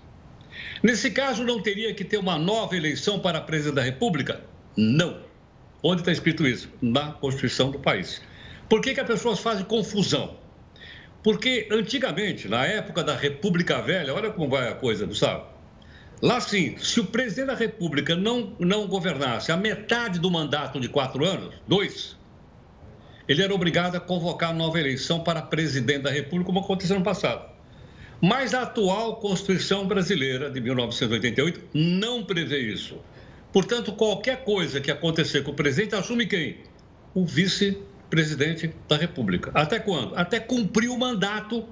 Nesse 0.83 1.09
caso, 1.09 1.45
não 1.45 1.61
teria 1.61 1.93
que 1.93 2.03
ter 2.03 2.17
uma 2.17 2.37
nova 2.37 2.75
eleição 2.75 3.17
para 3.17 3.39
presidente 3.39 3.75
da 3.75 3.81
República? 3.81 4.41
Não. 4.75 5.25
Onde 5.83 6.01
está 6.01 6.11
escrito 6.11 6.47
isso? 6.47 6.69
Na 6.81 7.11
Constituição 7.11 7.71
do 7.71 7.79
país. 7.79 8.21
Por 8.67 8.81
que, 8.81 8.93
que 8.93 8.99
as 8.99 9.07
pessoas 9.07 9.39
fazem 9.39 9.63
confusão? 9.65 10.37
Porque 11.23 11.67
antigamente, 11.71 12.47
na 12.47 12.65
época 12.65 13.03
da 13.03 13.15
República 13.15 13.81
Velha, 13.81 14.13
olha 14.13 14.31
como 14.31 14.49
vai 14.49 14.67
a 14.69 14.75
coisa, 14.75 15.05
Gustavo. 15.05 15.45
Lá 16.21 16.39
sim, 16.39 16.77
se 16.77 16.99
o 16.99 17.05
presidente 17.05 17.47
da 17.47 17.55
República 17.55 18.15
não, 18.15 18.55
não 18.59 18.87
governasse 18.87 19.51
a 19.51 19.57
metade 19.57 20.19
do 20.19 20.31
mandato 20.31 20.79
de 20.79 20.89
quatro 20.89 21.23
anos, 21.23 21.53
dois, 21.67 22.17
ele 23.27 23.43
era 23.43 23.53
obrigado 23.53 23.95
a 23.95 23.99
convocar 23.99 24.53
nova 24.53 24.79
eleição 24.79 25.19
para 25.19 25.41
presidente 25.41 26.03
da 26.03 26.09
República, 26.09 26.45
como 26.45 26.59
aconteceu 26.59 26.97
no 26.97 27.03
passado. 27.03 27.45
Mas 28.19 28.55
a 28.55 28.63
atual 28.63 29.17
Constituição 29.17 29.85
brasileira 29.85 30.49
de 30.49 30.59
1988 30.59 31.61
não 31.73 32.23
prevê 32.23 32.61
isso. 32.61 32.97
Portanto, 33.51 33.93
qualquer 33.93 34.43
coisa 34.43 34.81
que 34.81 34.91
acontecer 34.91 35.43
com 35.43 35.51
o 35.51 35.53
presidente, 35.53 35.95
assume 35.95 36.25
quem? 36.25 36.57
O 37.13 37.25
vice-presidente 37.25 38.73
da 38.87 38.97
República. 38.97 39.51
Até 39.53 39.79
quando? 39.79 40.15
Até 40.15 40.39
cumprir 40.39 40.89
o 40.89 40.97
mandato 40.97 41.65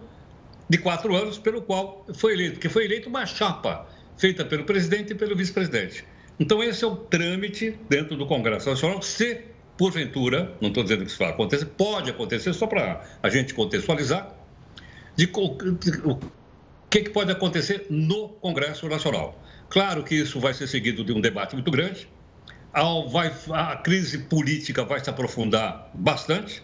de 0.67 0.77
quatro 0.77 1.15
anos 1.15 1.37
pelo 1.37 1.61
qual 1.61 2.05
foi 2.15 2.33
eleito, 2.33 2.53
porque 2.53 2.69
foi 2.69 2.85
eleito 2.85 3.07
uma 3.09 3.25
chapa 3.25 3.87
feita 4.17 4.43
pelo 4.45 4.63
presidente 4.63 5.11
e 5.11 5.15
pelo 5.15 5.35
vice-presidente. 5.35 6.05
Então, 6.39 6.63
esse 6.63 6.83
é 6.83 6.87
o 6.87 6.95
trâmite 6.95 7.77
dentro 7.89 8.17
do 8.17 8.25
Congresso 8.25 8.69
Nacional. 8.69 9.01
Se, 9.01 9.41
porventura, 9.77 10.53
não 10.59 10.69
estou 10.69 10.83
dizendo 10.83 11.05
que 11.05 11.11
isso 11.11 11.19
vai 11.19 11.29
acontecer, 11.29 11.65
pode 11.65 12.09
acontecer, 12.09 12.53
só 12.53 12.67
para 12.67 13.03
a 13.21 13.29
gente 13.29 13.53
contextualizar, 13.53 14.33
de, 15.15 15.25
de, 15.27 15.31
o 16.03 16.19
que, 16.89 17.03
que 17.03 17.09
pode 17.09 17.31
acontecer 17.31 17.85
no 17.89 18.29
Congresso 18.29 18.87
Nacional. 18.89 19.41
Claro 19.69 20.03
que 20.03 20.15
isso 20.15 20.39
vai 20.39 20.53
ser 20.53 20.67
seguido 20.67 21.03
de 21.03 21.11
um 21.11 21.21
debate 21.21 21.55
muito 21.55 21.71
grande. 21.71 22.07
A 22.73 23.75
crise 23.77 24.19
política 24.19 24.83
vai 24.83 25.03
se 25.03 25.09
aprofundar 25.09 25.89
bastante. 25.93 26.61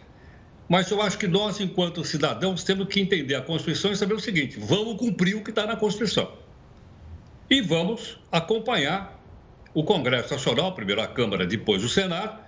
Mas 0.67 0.89
eu 0.89 1.01
acho 1.01 1.17
que 1.17 1.27
nós, 1.27 1.59
enquanto 1.59 2.03
cidadãos, 2.05 2.63
temos 2.63 2.87
que 2.87 3.01
entender 3.01 3.35
a 3.35 3.41
Constituição 3.41 3.91
e 3.91 3.95
saber 3.95 4.13
o 4.13 4.19
seguinte: 4.19 4.57
vamos 4.57 4.97
cumprir 4.97 5.35
o 5.35 5.43
que 5.43 5.49
está 5.49 5.65
na 5.65 5.75
Constituição. 5.75 6.31
E 7.49 7.61
vamos 7.61 8.17
acompanhar 8.31 9.21
o 9.73 9.83
Congresso 9.83 10.33
Nacional, 10.33 10.73
primeiro 10.73 11.01
a 11.01 11.07
Câmara, 11.07 11.45
depois 11.45 11.83
o 11.83 11.89
Senado, 11.89 12.39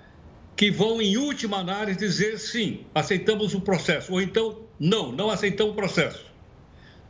que 0.55 0.71
vão, 0.71 1.01
em 1.01 1.17
última 1.17 1.57
análise, 1.57 1.99
dizer 1.99 2.37
sim, 2.37 2.85
aceitamos 2.95 3.53
o 3.53 3.59
processo, 3.59 4.13
ou 4.13 4.21
então 4.21 4.61
não, 4.79 5.11
não 5.11 5.29
aceitamos 5.29 5.73
o 5.73 5.75
processo. 5.75 6.25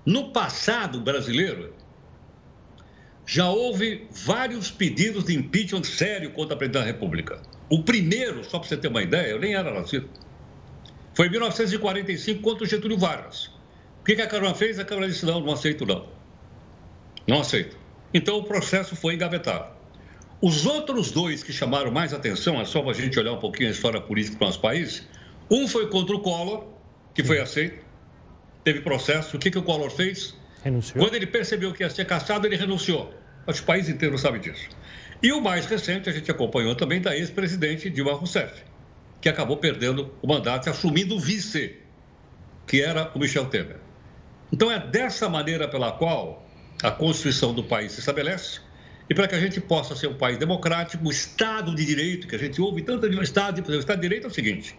No 0.03 0.31
passado 0.31 0.99
brasileiro, 0.99 1.73
já 3.25 3.49
houve 3.49 4.07
vários 4.11 4.69
pedidos 4.69 5.25
de 5.25 5.35
impeachment 5.35 5.83
sério 5.83 6.31
contra 6.31 6.55
a 6.55 6.57
presidente 6.57 6.81
da 6.81 6.85
República. 6.85 7.41
O 7.69 7.83
primeiro, 7.83 8.43
só 8.43 8.59
para 8.59 8.67
você 8.67 8.77
ter 8.77 8.89
uma 8.89 9.01
ideia, 9.01 9.27
eu 9.27 9.39
nem 9.39 9.55
era 9.55 9.73
nascido, 9.73 10.09
foi 11.13 11.27
em 11.27 11.31
1945 11.31 12.41
contra 12.41 12.63
o 12.63 12.67
Getúlio 12.67 12.97
Vargas. 12.97 13.51
O 14.01 14.03
que 14.03 14.13
a 14.13 14.27
Câmara 14.27 14.53
fez? 14.53 14.79
A 14.79 14.85
Câmara 14.85 15.07
disse: 15.07 15.25
não, 15.25 15.39
não 15.39 15.53
aceito, 15.53 15.85
não. 15.85 16.07
Não 17.27 17.39
aceito. 17.39 17.77
Então 18.13 18.37
o 18.37 18.43
processo 18.43 18.95
foi 18.95 19.13
engavetado. 19.13 19.71
Os 20.41 20.65
outros 20.65 21.09
dois 21.09 21.41
que 21.41 21.53
chamaram 21.53 21.89
mais 21.89 22.13
atenção, 22.13 22.59
é 22.59 22.65
só 22.65 22.81
para 22.81 22.91
a 22.91 22.93
gente 22.93 23.17
olhar 23.17 23.31
um 23.31 23.39
pouquinho 23.39 23.69
a 23.69 23.71
história 23.71 24.01
política 24.01 24.37
do 24.37 24.45
nosso 24.45 24.59
país. 24.59 25.07
Um 25.49 25.67
foi 25.67 25.87
contra 25.87 26.15
o 26.15 26.19
Collor, 26.19 26.65
que 27.13 27.23
foi 27.23 27.39
aceito, 27.39 27.85
teve 28.63 28.81
processo. 28.81 29.37
O 29.37 29.39
que, 29.39 29.49
que 29.49 29.57
o 29.57 29.63
Collor 29.63 29.89
fez? 29.89 30.35
Renunciou? 30.63 31.03
Quando 31.03 31.15
ele 31.15 31.27
percebeu 31.27 31.73
que 31.73 31.83
ia 31.83 31.89
ser 31.89 32.05
caçado, 32.05 32.47
ele 32.47 32.55
renunciou. 32.55 33.13
Que 33.45 33.59
o 33.59 33.63
país 33.63 33.89
inteiro 33.89 34.17
sabe 34.17 34.39
disso. 34.39 34.69
E 35.21 35.31
o 35.31 35.41
mais 35.41 35.65
recente, 35.65 36.09
a 36.09 36.13
gente 36.13 36.31
acompanhou 36.31 36.75
também, 36.75 37.01
da 37.01 37.15
ex-presidente 37.15 37.89
Dilma 37.89 38.13
Rousseff, 38.13 38.63
que 39.21 39.27
acabou 39.27 39.57
perdendo 39.57 40.13
o 40.21 40.27
mandato 40.27 40.69
assumindo 40.69 41.15
o 41.15 41.19
vice, 41.19 41.77
que 42.65 42.81
era 42.81 43.11
o 43.13 43.19
Michel 43.19 43.45
Temer. 43.45 43.77
Então, 44.51 44.71
é 44.71 44.79
dessa 44.79 45.27
maneira 45.27 45.67
pela 45.67 45.91
qual 45.91 46.47
a 46.81 46.91
Constituição 46.91 47.53
do 47.53 47.63
país 47.63 47.91
se 47.91 47.99
estabelece 47.99 48.61
e 49.09 49.13
para 49.13 49.27
que 49.27 49.35
a 49.35 49.39
gente 49.39 49.59
possa 49.59 49.95
ser 49.95 50.07
um 50.07 50.15
país 50.15 50.37
democrático, 50.37 51.09
Estado 51.11 51.75
de 51.75 51.85
Direito, 51.85 52.27
que 52.27 52.35
a 52.35 52.39
gente 52.39 52.61
ouve 52.61 52.81
tanto 52.81 53.09
de 53.09 53.17
um 53.17 53.21
Estado, 53.21 53.61
o 53.65 53.79
Estado 53.79 53.97
de 53.97 54.01
Direito 54.03 54.25
é 54.25 54.29
o 54.29 54.33
seguinte: 54.33 54.75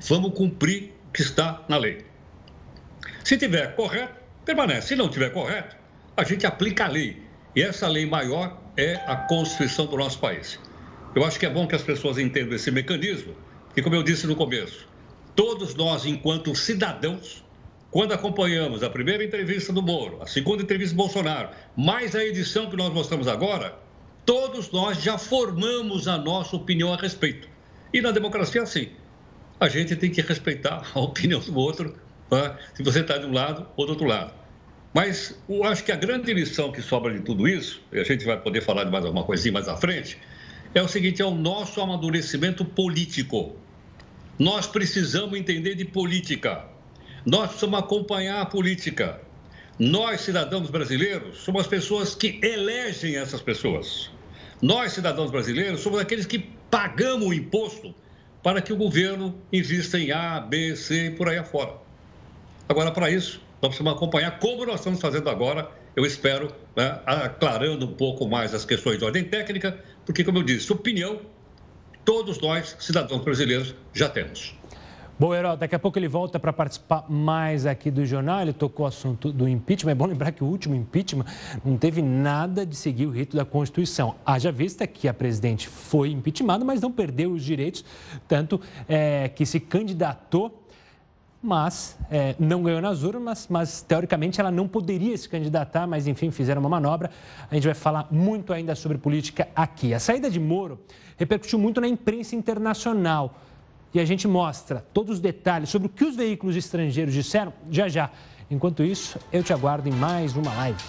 vamos 0.00 0.34
cumprir 0.34 0.92
o 1.08 1.12
que 1.12 1.22
está 1.22 1.64
na 1.68 1.76
lei. 1.76 2.04
Se 3.24 3.36
tiver 3.36 3.74
correto, 3.76 4.19
permanece. 4.44 4.88
Se 4.88 4.96
não 4.96 5.08
tiver 5.08 5.30
correto, 5.30 5.76
a 6.16 6.24
gente 6.24 6.46
aplica 6.46 6.84
a 6.84 6.88
lei. 6.88 7.22
E 7.54 7.62
essa 7.62 7.88
lei 7.88 8.06
maior 8.06 8.60
é 8.76 8.94
a 9.06 9.16
Constituição 9.16 9.86
do 9.86 9.96
nosso 9.96 10.18
país. 10.18 10.58
Eu 11.14 11.24
acho 11.24 11.38
que 11.38 11.46
é 11.46 11.50
bom 11.50 11.66
que 11.66 11.74
as 11.74 11.82
pessoas 11.82 12.18
entendam 12.18 12.54
esse 12.54 12.70
mecanismo, 12.70 13.34
e 13.76 13.82
como 13.82 13.96
eu 13.96 14.02
disse 14.02 14.26
no 14.26 14.36
começo, 14.36 14.88
todos 15.34 15.74
nós, 15.74 16.06
enquanto 16.06 16.54
cidadãos, 16.54 17.44
quando 17.90 18.12
acompanhamos 18.12 18.84
a 18.84 18.90
primeira 18.90 19.24
entrevista 19.24 19.72
do 19.72 19.82
Moro, 19.82 20.22
a 20.22 20.26
segunda 20.26 20.62
entrevista 20.62 20.94
do 20.94 20.98
Bolsonaro, 20.98 21.50
mais 21.76 22.14
a 22.14 22.24
edição 22.24 22.70
que 22.70 22.76
nós 22.76 22.92
mostramos 22.92 23.26
agora, 23.26 23.76
todos 24.24 24.70
nós 24.70 25.02
já 25.02 25.18
formamos 25.18 26.06
a 26.06 26.16
nossa 26.16 26.54
opinião 26.54 26.94
a 26.94 26.96
respeito. 26.96 27.48
E 27.92 28.00
na 28.00 28.12
democracia, 28.12 28.64
sim. 28.64 28.90
A 29.58 29.68
gente 29.68 29.96
tem 29.96 30.10
que 30.10 30.20
respeitar 30.20 30.88
a 30.94 31.00
opinião 31.00 31.40
do 31.40 31.58
outro, 31.58 31.96
né? 32.30 32.56
se 32.74 32.82
você 32.82 33.00
está 33.00 33.18
de 33.18 33.26
um 33.26 33.32
lado 33.32 33.66
ou 33.76 33.86
do 33.86 33.92
outro 33.92 34.06
lado. 34.06 34.32
Mas 34.92 35.38
eu 35.48 35.62
acho 35.64 35.84
que 35.84 35.92
a 35.92 35.96
grande 35.96 36.32
lição 36.34 36.72
que 36.72 36.82
sobra 36.82 37.12
de 37.14 37.20
tudo 37.20 37.46
isso, 37.46 37.80
e 37.92 38.00
a 38.00 38.04
gente 38.04 38.24
vai 38.24 38.40
poder 38.40 38.60
falar 38.60 38.84
de 38.84 38.90
mais 38.90 39.04
alguma 39.04 39.24
coisinha 39.24 39.52
mais 39.52 39.68
à 39.68 39.76
frente, 39.76 40.18
é 40.74 40.82
o 40.82 40.88
seguinte: 40.88 41.22
é 41.22 41.24
o 41.24 41.34
nosso 41.34 41.80
amadurecimento 41.80 42.64
político. 42.64 43.56
Nós 44.38 44.66
precisamos 44.66 45.38
entender 45.38 45.74
de 45.74 45.84
política. 45.84 46.64
Nós 47.24 47.50
precisamos 47.50 47.78
acompanhar 47.78 48.40
a 48.40 48.46
política. 48.46 49.20
Nós, 49.78 50.22
cidadãos 50.22 50.70
brasileiros, 50.70 51.38
somos 51.38 51.62
as 51.62 51.66
pessoas 51.66 52.14
que 52.14 52.40
elegem 52.42 53.16
essas 53.16 53.40
pessoas. 53.40 54.10
Nós, 54.60 54.92
cidadãos 54.92 55.30
brasileiros, 55.30 55.80
somos 55.80 56.00
aqueles 56.00 56.26
que 56.26 56.38
pagamos 56.70 57.28
o 57.28 57.32
imposto 57.32 57.94
para 58.42 58.60
que 58.60 58.72
o 58.72 58.76
governo 58.76 59.38
invista 59.52 59.98
em 59.98 60.12
A, 60.12 60.40
B, 60.40 60.74
C 60.76 61.06
e 61.06 61.10
por 61.10 61.28
aí 61.28 61.38
afora. 61.38 61.74
Agora, 62.70 62.92
para 62.92 63.10
isso, 63.10 63.42
Nós 63.60 63.70
precisamos 63.70 63.94
acompanhar 63.94 64.38
como 64.38 64.64
nós 64.64 64.76
estamos 64.76 65.00
fazendo 65.00 65.28
agora, 65.28 65.68
eu 65.96 66.06
espero, 66.06 66.54
né, 66.74 67.00
aclarando 67.04 67.84
um 67.84 67.92
pouco 67.92 68.28
mais 68.28 68.54
as 68.54 68.64
questões 68.64 68.96
de 68.96 69.04
ordem 69.04 69.24
técnica, 69.24 69.76
porque, 70.06 70.22
como 70.22 70.38
eu 70.38 70.42
disse, 70.44 70.72
opinião, 70.72 71.18
todos 72.04 72.40
nós, 72.40 72.76
cidadãos 72.78 73.22
brasileiros, 73.22 73.74
já 73.92 74.08
temos. 74.08 74.54
Bom, 75.18 75.34
Herói, 75.34 75.56
daqui 75.56 75.74
a 75.74 75.78
pouco 75.80 75.98
ele 75.98 76.06
volta 76.08 76.38
para 76.38 76.52
participar 76.52 77.04
mais 77.10 77.66
aqui 77.66 77.90
do 77.90 78.06
jornal. 78.06 78.40
Ele 78.40 78.54
tocou 78.54 78.86
o 78.86 78.88
assunto 78.88 79.30
do 79.30 79.46
impeachment. 79.46 79.90
É 79.90 79.94
bom 79.94 80.06
lembrar 80.06 80.32
que 80.32 80.42
o 80.42 80.46
último 80.46 80.74
impeachment 80.74 81.26
não 81.62 81.76
teve 81.76 82.00
nada 82.00 82.64
de 82.64 82.74
seguir 82.74 83.04
o 83.04 83.10
rito 83.10 83.36
da 83.36 83.44
Constituição. 83.44 84.14
Haja 84.24 84.50
vista 84.50 84.86
que 84.86 85.08
a 85.08 85.12
presidente 85.12 85.68
foi 85.68 86.10
impeachmentada, 86.10 86.64
mas 86.64 86.80
não 86.80 86.90
perdeu 86.90 87.32
os 87.32 87.44
direitos, 87.44 87.84
tanto 88.26 88.58
é, 88.88 89.28
que 89.28 89.44
se 89.44 89.60
candidatou 89.60 90.60
mas 91.42 91.96
é, 92.10 92.34
não 92.38 92.62
ganhou 92.62 92.82
nas 92.82 93.02
urnas, 93.02 93.46
mas 93.48 93.80
teoricamente 93.80 94.40
ela 94.40 94.50
não 94.50 94.68
poderia 94.68 95.16
se 95.16 95.28
candidatar, 95.28 95.86
mas 95.86 96.06
enfim, 96.06 96.30
fizeram 96.30 96.60
uma 96.60 96.68
manobra. 96.68 97.10
A 97.50 97.54
gente 97.54 97.64
vai 97.64 97.74
falar 97.74 98.06
muito 98.10 98.52
ainda 98.52 98.74
sobre 98.74 98.98
política 98.98 99.48
aqui. 99.56 99.94
A 99.94 99.98
saída 99.98 100.30
de 100.30 100.38
Moro 100.38 100.78
repercutiu 101.16 101.58
muito 101.58 101.80
na 101.80 101.88
imprensa 101.88 102.36
internacional 102.36 103.34
e 103.94 103.98
a 103.98 104.04
gente 104.04 104.28
mostra 104.28 104.84
todos 104.92 105.14
os 105.14 105.20
detalhes 105.20 105.70
sobre 105.70 105.86
o 105.86 105.90
que 105.90 106.04
os 106.04 106.14
veículos 106.14 106.56
estrangeiros 106.56 107.14
disseram 107.14 107.52
já 107.70 107.88
já. 107.88 108.10
Enquanto 108.50 108.82
isso, 108.82 109.18
eu 109.32 109.42
te 109.42 109.52
aguardo 109.52 109.88
em 109.88 109.92
mais 109.92 110.36
uma 110.36 110.52
live. 110.54 110.82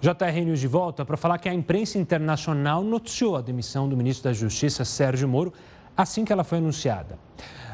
JR 0.00 0.44
News 0.46 0.58
de 0.58 0.66
volta 0.66 1.04
para 1.04 1.16
falar 1.18 1.36
que 1.36 1.48
a 1.48 1.52
imprensa 1.52 1.98
internacional 1.98 2.82
noticiou 2.82 3.36
a 3.36 3.42
demissão 3.42 3.86
do 3.86 3.94
ministro 3.94 4.24
da 4.24 4.32
Justiça, 4.32 4.82
Sérgio 4.82 5.28
Moro, 5.28 5.52
assim 6.02 6.24
que 6.24 6.32
ela 6.32 6.44
foi 6.44 6.58
anunciada. 6.58 7.18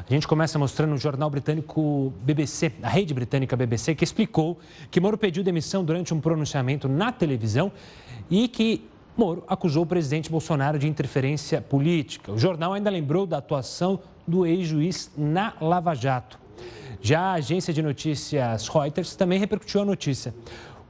A 0.09 0.13
gente 0.13 0.27
começa 0.27 0.57
mostrando 0.57 0.93
o 0.93 0.97
jornal 0.97 1.29
britânico 1.29 2.13
BBC, 2.21 2.71
a 2.81 2.87
rede 2.87 3.13
britânica 3.13 3.57
BBC, 3.57 3.93
que 3.93 4.03
explicou 4.03 4.57
que 4.89 5.01
Moro 5.01 5.17
pediu 5.17 5.43
demissão 5.43 5.83
durante 5.83 6.13
um 6.13 6.21
pronunciamento 6.21 6.87
na 6.87 7.11
televisão 7.11 7.71
e 8.29 8.47
que 8.47 8.87
Moro 9.17 9.43
acusou 9.47 9.83
o 9.83 9.85
presidente 9.85 10.29
Bolsonaro 10.29 10.79
de 10.79 10.87
interferência 10.87 11.61
política. 11.61 12.31
O 12.31 12.37
jornal 12.37 12.73
ainda 12.73 12.89
lembrou 12.89 13.25
da 13.25 13.39
atuação 13.39 13.99
do 14.25 14.45
ex-juiz 14.45 15.11
na 15.17 15.53
Lava 15.59 15.93
Jato. 15.93 16.39
Já 17.01 17.21
a 17.21 17.33
agência 17.33 17.73
de 17.73 17.81
notícias 17.81 18.67
Reuters 18.67 19.15
também 19.15 19.39
repercutiu 19.39 19.81
a 19.81 19.85
notícia. 19.85 20.33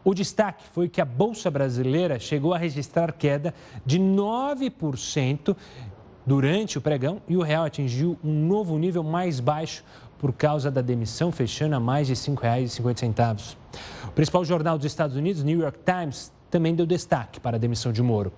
O 0.04 0.14
destaque 0.14 0.64
foi 0.72 0.88
que 0.88 1.02
a 1.02 1.06
Bolsa 1.06 1.52
Brasileira 1.52 2.20
chegou 2.20 2.54
a 2.54 2.58
registrar 2.58 3.12
queda 3.12 3.54
de 3.86 4.00
9% 4.00 5.56
durante 6.28 6.78
o 6.78 6.82
pregão 6.82 7.22
e 7.26 7.38
o 7.38 7.42
real 7.42 7.64
atingiu 7.64 8.20
um 8.22 8.34
novo 8.34 8.78
nível 8.78 9.02
mais 9.02 9.40
baixo 9.40 9.82
por 10.20 10.34
causa 10.34 10.70
da 10.70 10.82
demissão, 10.82 11.32
fechando 11.32 11.76
a 11.76 11.80
mais 11.80 12.08
de 12.08 12.14
R$ 12.14 12.20
5,50. 12.20 13.56
O 14.08 14.12
principal 14.12 14.44
jornal 14.44 14.78
dos 14.78 14.86
Estados 14.86 15.16
Unidos, 15.16 15.42
New 15.42 15.62
York 15.62 15.80
Times, 15.86 16.34
também 16.52 16.76
deu 16.76 16.86
destaque 16.86 17.40
para 17.40 17.56
a 17.56 17.60
demissão 17.60 17.94
de 17.94 18.04
Moro. 18.04 18.34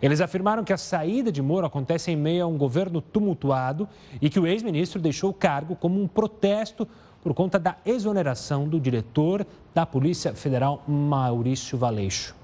Eles 0.00 0.22
afirmaram 0.22 0.64
que 0.64 0.72
a 0.72 0.78
saída 0.78 1.30
de 1.30 1.42
Moro 1.42 1.66
acontece 1.66 2.10
em 2.10 2.16
meio 2.16 2.44
a 2.44 2.46
um 2.46 2.56
governo 2.56 3.02
tumultuado 3.02 3.86
e 4.22 4.30
que 4.30 4.40
o 4.40 4.46
ex-ministro 4.46 5.00
deixou 5.00 5.30
o 5.30 5.34
cargo 5.34 5.76
como 5.76 6.00
um 6.00 6.08
protesto 6.08 6.88
por 7.22 7.34
conta 7.34 7.58
da 7.58 7.76
exoneração 7.84 8.66
do 8.68 8.80
diretor 8.80 9.46
da 9.74 9.84
Polícia 9.84 10.34
Federal, 10.34 10.82
Maurício 10.86 11.76
Valeixo. 11.76 12.34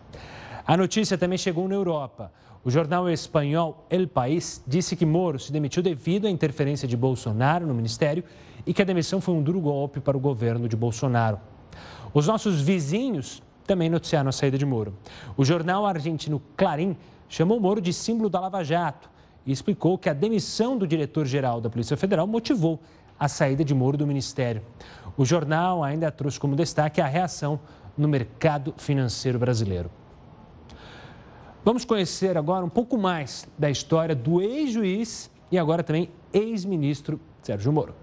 A 0.66 0.76
notícia 0.76 1.16
também 1.16 1.38
chegou 1.38 1.66
na 1.68 1.74
Europa. 1.74 2.32
O 2.62 2.70
jornal 2.70 3.08
espanhol 3.08 3.86
El 3.88 4.06
País 4.06 4.62
disse 4.66 4.94
que 4.94 5.06
Moro 5.06 5.38
se 5.38 5.50
demitiu 5.50 5.82
devido 5.82 6.26
à 6.26 6.30
interferência 6.30 6.86
de 6.86 6.94
Bolsonaro 6.94 7.66
no 7.66 7.72
ministério 7.72 8.22
e 8.66 8.74
que 8.74 8.82
a 8.82 8.84
demissão 8.84 9.18
foi 9.18 9.34
um 9.34 9.42
duro 9.42 9.58
golpe 9.62 9.98
para 9.98 10.14
o 10.14 10.20
governo 10.20 10.68
de 10.68 10.76
Bolsonaro. 10.76 11.40
Os 12.12 12.26
nossos 12.26 12.60
vizinhos 12.60 13.42
também 13.66 13.88
noticiaram 13.88 14.28
a 14.28 14.32
saída 14.32 14.58
de 14.58 14.66
Moro. 14.66 14.92
O 15.38 15.44
jornal 15.44 15.86
argentino 15.86 16.42
Clarim 16.54 16.98
chamou 17.30 17.58
Moro 17.58 17.80
de 17.80 17.94
símbolo 17.94 18.28
da 18.28 18.40
Lava 18.40 18.62
Jato 18.62 19.08
e 19.46 19.52
explicou 19.52 19.96
que 19.96 20.10
a 20.10 20.12
demissão 20.12 20.76
do 20.76 20.86
diretor-geral 20.86 21.62
da 21.62 21.70
Polícia 21.70 21.96
Federal 21.96 22.26
motivou 22.26 22.78
a 23.18 23.26
saída 23.26 23.64
de 23.64 23.74
Moro 23.74 23.96
do 23.96 24.06
ministério. 24.06 24.60
O 25.16 25.24
jornal 25.24 25.82
ainda 25.82 26.10
trouxe 26.10 26.38
como 26.38 26.54
destaque 26.54 27.00
a 27.00 27.06
reação 27.06 27.58
no 27.96 28.06
mercado 28.06 28.74
financeiro 28.76 29.38
brasileiro. 29.38 29.90
Vamos 31.62 31.84
conhecer 31.84 32.38
agora 32.38 32.64
um 32.64 32.70
pouco 32.70 32.96
mais 32.96 33.46
da 33.58 33.70
história 33.70 34.14
do 34.14 34.40
ex-juiz 34.40 35.30
e 35.52 35.58
agora 35.58 35.82
também 35.82 36.10
ex-ministro 36.32 37.20
Sérgio 37.42 37.70
Moro. 37.70 37.94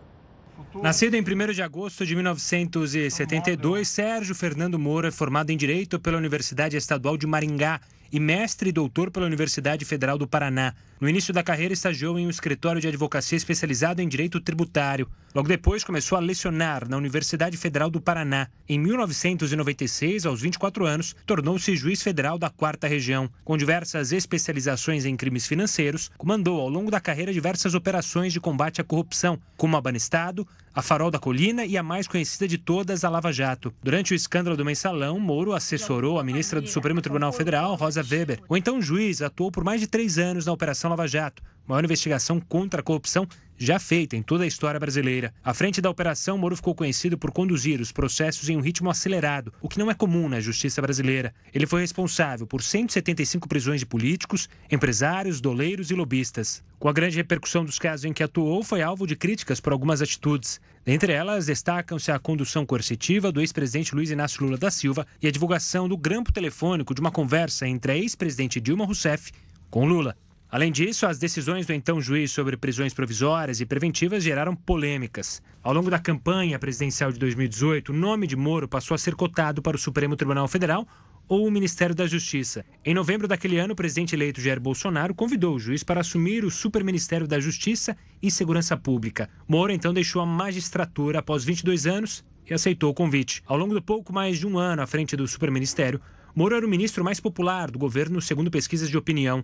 Nascido 0.75 1.15
em 1.15 1.21
1 1.21 1.53
de 1.53 1.63
agosto 1.63 2.05
de 2.05 2.13
1972, 2.13 3.87
Sérgio 3.87 4.35
Fernando 4.35 4.77
Moura 4.77 5.07
é 5.07 5.11
formado 5.11 5.49
em 5.49 5.57
Direito 5.57 5.99
pela 5.99 6.17
Universidade 6.17 6.77
Estadual 6.77 7.17
de 7.17 7.25
Maringá 7.25 7.81
e 8.11 8.19
mestre 8.19 8.69
e 8.69 8.73
doutor 8.73 9.11
pela 9.11 9.25
Universidade 9.25 9.85
Federal 9.85 10.17
do 10.17 10.27
Paraná. 10.27 10.73
No 10.99 11.07
início 11.07 11.33
da 11.33 11.43
carreira, 11.43 11.73
estagiou 11.73 12.17
em 12.17 12.25
um 12.25 12.29
escritório 12.29 12.81
de 12.81 12.87
advocacia 12.87 13.37
especializado 13.37 14.01
em 14.01 14.07
direito 14.07 14.41
tributário. 14.41 15.07
Logo 15.35 15.47
depois, 15.47 15.83
começou 15.83 16.17
a 16.17 16.21
lecionar 16.21 16.89
na 16.89 16.97
Universidade 16.97 17.55
Federal 17.55 17.91
do 17.91 18.01
Paraná. 18.01 18.47
Em 18.67 18.79
1996, 18.79 20.25
aos 20.25 20.41
24 20.41 20.85
anos, 20.85 21.15
tornou-se 21.25 21.75
juiz 21.75 22.01
federal 22.01 22.39
da 22.39 22.49
Quarta 22.49 22.87
Região. 22.87 23.29
Com 23.45 23.55
diversas 23.55 24.11
especializações 24.11 25.05
em 25.05 25.15
crimes 25.15 25.45
financeiros, 25.45 26.09
comandou 26.17 26.59
ao 26.59 26.69
longo 26.69 26.89
da 26.89 26.99
carreira 26.99 27.31
diversas 27.31 27.75
operações 27.75 28.33
de 28.33 28.39
combate 28.39 28.81
à 28.81 28.83
corrupção, 28.83 29.39
como 29.55 29.77
a 29.77 29.81
Banestado, 29.81 30.47
a 30.77 30.81
Farol 30.83 31.09
da 31.09 31.17
Colina 31.17 31.65
e 31.65 31.75
a 31.75 31.81
mais 31.81 32.07
conhecida 32.07 32.47
de 32.47 32.55
todas, 32.55 33.03
a 33.03 33.09
Lava 33.09 33.33
Jato. 33.33 33.73
Durante 33.81 34.13
o 34.13 34.15
escândalo 34.15 34.55
do 34.55 34.63
mensalão, 34.63 35.19
Moro 35.19 35.55
assessorou 35.55 36.19
a 36.19 36.23
ministra 36.23 36.61
do 36.61 36.67
Supremo 36.67 37.01
Tribunal 37.01 37.33
Federal, 37.33 37.73
Rosa 37.73 38.05
Weber. 38.07 38.41
O 38.47 38.55
então 38.55 38.79
juiz 38.79 39.23
atuou 39.23 39.51
por 39.51 39.63
mais 39.63 39.81
de 39.81 39.87
três 39.87 40.19
anos 40.19 40.45
na 40.45 40.51
Operação 40.51 40.91
Lava 40.91 41.07
Jato, 41.07 41.41
maior 41.65 41.83
investigação 41.83 42.39
contra 42.39 42.81
a 42.81 42.83
corrupção 42.83 43.27
já 43.57 43.79
feita 43.79 44.15
em 44.15 44.21
toda 44.21 44.43
a 44.43 44.47
história 44.47 44.79
brasileira. 44.79 45.33
À 45.43 45.53
frente 45.53 45.81
da 45.81 45.89
operação, 45.89 46.37
Moro 46.37 46.55
ficou 46.55 46.75
conhecido 46.75 47.17
por 47.17 47.31
conduzir 47.31 47.81
os 47.81 47.91
processos 47.91 48.49
em 48.49 48.55
um 48.55 48.61
ritmo 48.61 48.89
acelerado, 48.89 49.53
o 49.61 49.67
que 49.67 49.79
não 49.79 49.89
é 49.89 49.93
comum 49.93 50.29
na 50.29 50.39
justiça 50.39 50.81
brasileira. 50.81 51.33
Ele 51.53 51.65
foi 51.65 51.81
responsável 51.81 52.45
por 52.45 52.61
175 52.61 53.47
prisões 53.47 53.79
de 53.79 53.85
políticos, 53.85 54.47
empresários, 54.71 55.41
doleiros 55.41 55.89
e 55.91 55.95
lobistas. 55.95 56.63
Com 56.79 56.87
a 56.87 56.93
grande 56.93 57.17
repercussão 57.17 57.65
dos 57.65 57.79
casos 57.79 58.05
em 58.05 58.13
que 58.13 58.21
atuou, 58.21 58.63
foi 58.63 58.81
alvo 58.81 59.07
de 59.07 59.15
críticas 59.15 59.59
por 59.59 59.73
algumas 59.73 60.01
atitudes. 60.01 60.61
Dentre 60.85 61.11
elas, 61.11 61.47
destacam-se 61.47 62.11
a 62.11 62.19
condução 62.19 62.65
coercitiva 62.65 63.31
do 63.31 63.41
ex-presidente 63.41 63.95
Luiz 63.95 64.11
Inácio 64.11 64.43
Lula 64.43 64.57
da 64.57 64.69
Silva 64.69 65.05
e 65.21 65.27
a 65.27 65.31
divulgação 65.31 65.89
do 65.89 65.97
grampo 65.97 66.31
telefônico 66.31 66.93
de 66.93 67.01
uma 67.01 67.11
conversa 67.11 67.67
entre 67.67 67.91
a 67.91 67.97
ex-presidente 67.97 68.61
Dilma 68.61 68.85
Rousseff 68.85 69.31
com 69.69 69.85
Lula. 69.85 70.15
Além 70.49 70.71
disso, 70.71 71.05
as 71.05 71.19
decisões 71.19 71.65
do 71.65 71.73
então 71.73 71.99
juiz 71.99 72.31
sobre 72.31 72.55
prisões 72.55 72.93
provisórias 72.93 73.59
e 73.59 73.65
preventivas 73.65 74.23
geraram 74.23 74.55
polêmicas. 74.55 75.41
Ao 75.61 75.73
longo 75.73 75.89
da 75.89 75.99
campanha 75.99 76.57
presidencial 76.57 77.11
de 77.11 77.19
2018, 77.19 77.91
o 77.91 77.95
nome 77.95 78.25
de 78.25 78.37
Moro 78.37 78.65
passou 78.65 78.95
a 78.95 78.97
ser 78.97 79.13
cotado 79.13 79.61
para 79.61 79.75
o 79.75 79.79
Supremo 79.79 80.15
Tribunal 80.15 80.47
Federal 80.47 80.87
ou 81.27 81.45
o 81.45 81.51
Ministério 81.51 81.93
da 81.93 82.07
Justiça. 82.07 82.65
Em 82.85 82.93
novembro 82.93 83.27
daquele 83.27 83.57
ano, 83.57 83.73
o 83.73 83.75
presidente 83.75 84.15
eleito 84.15 84.39
Jair 84.39 84.61
Bolsonaro 84.61 85.13
convidou 85.13 85.55
o 85.55 85.59
juiz 85.59 85.83
para 85.83 85.99
assumir 85.99 86.45
o 86.45 86.49
Superministério 86.49 87.27
da 87.27 87.41
Justiça 87.41 87.97
e 88.21 88.31
Segurança 88.31 88.77
Pública. 88.77 89.29
Moro 89.49 89.73
então 89.73 89.93
deixou 89.93 90.21
a 90.21 90.25
magistratura 90.25 91.19
após 91.19 91.43
22 91.43 91.85
anos 91.85 92.23
e 92.49 92.53
aceitou 92.53 92.89
o 92.89 92.93
convite. 92.93 93.43
Ao 93.45 93.57
longo 93.57 93.73
do 93.73 93.81
pouco 93.81 94.13
mais 94.13 94.39
de 94.39 94.47
um 94.47 94.57
ano 94.57 94.81
à 94.81 94.87
frente 94.87 95.17
do 95.17 95.27
Superministério, 95.27 95.99
Moro 96.33 96.55
era 96.55 96.65
o 96.65 96.69
ministro 96.69 97.03
mais 97.03 97.19
popular 97.19 97.69
do 97.69 97.77
governo, 97.77 98.21
segundo 98.21 98.49
pesquisas 98.49 98.89
de 98.89 98.97
opinião. 98.97 99.43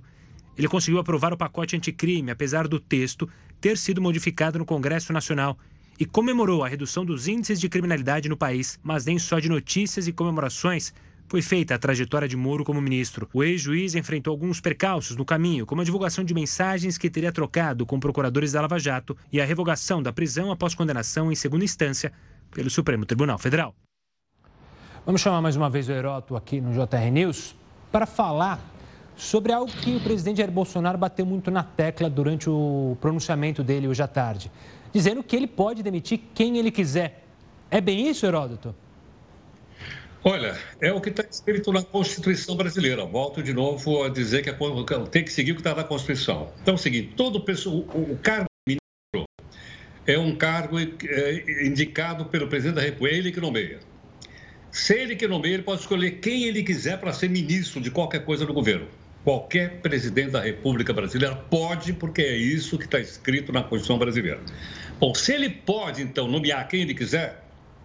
Ele 0.58 0.68
conseguiu 0.68 1.00
aprovar 1.00 1.34
o 1.34 1.38
pacote 1.38 1.76
anticrime, 1.76 2.32
apesar 2.32 2.68
do 2.68 2.80
texto 2.80 3.30
ter 3.60 3.78
sido 3.78 4.02
modificado 4.02 4.60
no 4.60 4.66
Congresso 4.66 5.14
Nacional, 5.14 5.58
e 6.00 6.06
comemorou 6.06 6.64
a 6.64 6.68
redução 6.68 7.06
dos 7.06 7.28
índices 7.28 7.60
de 7.60 7.70
criminalidade 7.70 8.28
no 8.28 8.38
país. 8.38 8.80
Mas 8.84 9.06
nem 9.06 9.20
só 9.20 9.40
de 9.40 9.50
notícias 9.50 10.08
e 10.08 10.14
comemorações 10.14 10.94
foi 11.28 11.42
feita 11.42 11.76
a 11.76 11.80
trajetória 11.80 12.28
de 12.28 12.36
Moro 12.36 12.64
como 12.64 12.82
ministro. 12.82 13.28
O 13.34 13.44
ex-juiz 13.44 13.96
enfrentou 13.96 14.32
alguns 14.32 14.60
percalços 14.60 15.16
no 15.16 15.26
caminho, 15.26 15.66
como 15.66 15.82
a 15.82 15.84
divulgação 15.84 16.24
de 16.24 16.34
mensagens 16.34 16.98
que 16.98 17.10
teria 17.10 17.32
trocado 17.32 17.86
com 17.86 18.00
procuradores 18.00 18.52
da 18.52 18.62
Lava 18.62 18.78
Jato 18.78 19.18
e 19.32 19.42
a 19.42 19.46
revogação 19.46 20.02
da 20.02 20.14
prisão 20.14 20.52
após 20.52 20.76
condenação 20.76 21.32
em 21.32 21.36
segunda 21.36 21.66
instância 21.66 22.12
pelo 22.52 22.70
Supremo 22.70 23.06
Tribunal 23.06 23.38
Federal. 23.38 23.76
Vamos 25.06 25.22
chamar 25.22 25.42
mais 25.42 25.56
uma 25.56 25.70
vez 25.70 25.90
o 25.90 25.92
Heroto 25.92 26.36
aqui 26.36 26.62
no 26.62 26.72
JR 26.72 27.12
News 27.12 27.56
para 27.92 28.06
falar 28.06 28.73
sobre 29.16 29.52
algo 29.52 29.72
que 29.72 29.96
o 29.96 30.00
presidente 30.00 30.38
Jair 30.38 30.52
Bolsonaro 30.52 30.98
bateu 30.98 31.26
muito 31.26 31.52
na 31.52 31.64
tecla 31.64 32.10
durante 32.10 32.50
o 32.50 32.98
pronunciamento 33.00 33.64
dele 33.64 33.88
hoje 33.88 34.02
à 34.02 34.08
tarde, 34.08 34.52
dizendo 34.92 35.24
que 35.24 35.36
ele 35.36 35.48
pode 35.48 35.84
demitir 35.84 36.20
quem 36.34 36.58
ele 36.58 36.72
quiser. 36.72 37.24
É 37.70 37.82
bem 37.82 38.08
isso, 38.08 38.26
Heródoto? 38.26 38.76
Olha, 40.26 40.58
é 40.80 40.94
o 40.94 41.02
que 41.02 41.10
está 41.10 41.24
escrito 41.30 41.74
na 41.74 41.84
Constituição 41.84 42.56
brasileira. 42.56 43.06
Volto 43.06 43.44
de 43.44 43.54
novo 43.54 44.04
a 44.04 44.10
dizer 44.10 44.42
que 44.42 44.52
tem 45.12 45.24
que 45.24 45.32
seguir 45.32 45.52
o 45.52 45.56
que 45.56 45.62
está 45.62 45.76
na 45.76 45.84
Constituição. 45.84 46.50
Então, 46.62 46.76
é 46.76 46.76
o 46.76 46.80
seguinte: 46.80 47.14
todo 47.18 47.38
o, 47.38 48.18
cargo 48.22 48.46
ministro 48.66 49.28
é 50.08 50.18
um 50.18 50.34
cargo 50.36 50.80
é, 50.80 51.66
indicado 51.68 52.26
pelo 52.26 52.48
presidente 52.48 52.76
da 52.76 52.82
República, 52.82 53.16
é 53.16 53.18
ele 53.18 53.32
que 53.34 53.42
nomeia. 53.42 53.80
Se 54.72 54.96
ele 54.96 55.16
que 55.16 55.28
nomeia, 55.28 55.56
ele 55.56 55.64
pode 55.64 55.82
escolher 55.82 56.12
quem 56.20 56.46
ele 56.46 56.64
quiser 56.64 57.00
para 57.00 57.12
ser 57.12 57.30
ministro 57.30 57.82
de 57.82 57.92
qualquer 57.92 58.24
coisa 58.24 58.46
do 58.46 58.54
governo. 58.54 58.88
Qualquer 59.24 59.82
presidente 59.82 60.32
da 60.32 60.42
República 60.42 60.92
Brasileira 60.92 61.36
pode, 61.36 61.94
porque 61.94 62.22
é 62.22 62.36
isso 62.36 62.78
que 62.78 62.86
está 62.86 63.00
escrito 63.00 63.54
na 63.54 63.62
Constituição 63.62 63.98
Brasileira. 63.98 64.40
Bom, 65.00 65.16
se 65.16 65.32
ele 65.32 65.50
pode, 65.50 66.02
então, 66.02 66.28
nomear 66.28 66.68
quem 66.68 66.82
ele 66.82 66.94
quiser, 66.94 67.44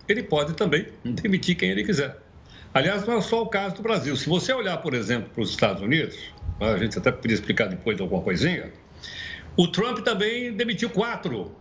ele 0.08 0.22
pode 0.22 0.54
também 0.54 0.86
demitir 1.04 1.56
quem 1.56 1.70
ele 1.70 1.84
quiser. 1.84 2.16
Aliás, 2.74 3.06
não 3.06 3.18
é 3.18 3.20
só 3.20 3.42
o 3.42 3.46
caso 3.46 3.76
do 3.76 3.82
Brasil. 3.82 4.16
Se 4.16 4.28
você 4.28 4.52
olhar, 4.52 4.76
por 4.78 4.94
exemplo, 4.94 5.30
para 5.30 5.42
os 5.42 5.50
Estados 5.50 5.82
Unidos, 5.82 6.18
a 6.60 6.76
gente 6.76 6.98
até 6.98 7.12
podia 7.12 7.34
explicar 7.34 7.66
depois 7.66 8.00
alguma 8.00 8.22
coisinha, 8.22 8.72
o 9.56 9.66
Trump 9.68 9.98
também 10.00 10.52
demitiu 10.52 10.90
quatro 10.90 11.54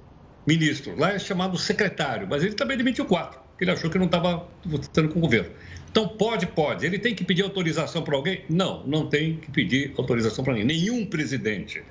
ministros. 0.45 0.97
Lá 0.97 1.13
é 1.13 1.19
chamado 1.19 1.57
secretário, 1.57 2.27
mas 2.29 2.43
ele 2.43 2.53
também 2.53 2.77
demitiu 2.77 3.05
quatro, 3.05 3.39
porque 3.57 3.63
ele 3.63 3.71
achou 3.71 3.89
que 3.89 3.97
não 3.97 4.05
estava 4.05 4.47
votando 4.63 5.09
com 5.09 5.17
o 5.17 5.21
governo. 5.23 5.49
Então, 5.89 6.07
pode, 6.07 6.45
pode. 6.45 6.85
Ele 6.85 6.99
tem 6.99 7.15
que 7.15 7.23
pedir 7.23 7.41
autorização 7.41 8.03
para 8.03 8.15
alguém? 8.15 8.43
Não, 8.47 8.85
não 8.85 9.07
tem 9.07 9.37
que 9.37 9.49
pedir 9.49 9.95
autorização 9.97 10.43
para 10.43 10.53
ninguém. 10.53 10.77
Nenhum 10.77 11.07
presidente. 11.07 11.81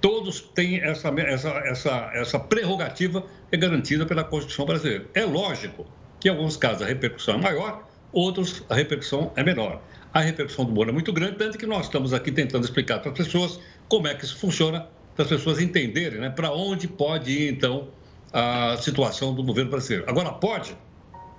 Todos 0.00 0.40
têm 0.40 0.76
essa, 0.80 1.08
essa, 1.08 1.48
essa, 1.64 2.10
essa 2.14 2.38
prerrogativa 2.38 3.26
é 3.50 3.56
garantida 3.56 4.06
pela 4.06 4.22
Constituição 4.22 4.64
brasileira. 4.64 5.06
É 5.12 5.24
lógico 5.24 5.84
que, 6.20 6.28
em 6.28 6.30
alguns 6.30 6.56
casos, 6.56 6.82
a 6.82 6.86
repercussão 6.86 7.34
é 7.34 7.38
maior, 7.38 7.88
outros, 8.12 8.62
a 8.68 8.74
repercussão 8.76 9.32
é 9.34 9.42
menor. 9.42 9.82
A 10.14 10.20
repercussão 10.20 10.64
do 10.64 10.70
Moro 10.70 10.90
é 10.90 10.92
muito 10.92 11.12
grande, 11.12 11.34
tanto 11.34 11.58
que 11.58 11.66
nós 11.66 11.86
estamos 11.86 12.12
aqui 12.12 12.30
tentando 12.30 12.64
explicar 12.64 13.00
para 13.00 13.10
as 13.10 13.18
pessoas 13.18 13.58
como 13.88 14.06
é 14.06 14.14
que 14.14 14.24
isso 14.24 14.36
funciona, 14.36 14.86
para 15.16 15.24
as 15.24 15.28
pessoas 15.28 15.60
entenderem 15.60 16.20
né, 16.20 16.30
para 16.30 16.52
onde 16.52 16.86
pode 16.86 17.32
ir, 17.32 17.52
então, 17.52 17.88
a 18.32 18.76
situação 18.76 19.34
do 19.34 19.42
governo 19.42 19.70
brasileiro. 19.70 20.08
Agora, 20.08 20.30
pode? 20.30 20.76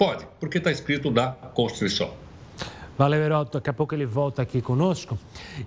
Pode, 0.03 0.27
porque 0.37 0.57
está 0.57 0.69
escrito 0.69 1.09
na 1.09 1.31
Constituição. 1.31 2.11
Valeu, 2.97 3.21
Heroto. 3.21 3.57
Daqui 3.57 3.69
a 3.69 3.73
pouco 3.73 3.95
ele 3.95 4.05
volta 4.05 4.41
aqui 4.41 4.61
conosco. 4.61 5.17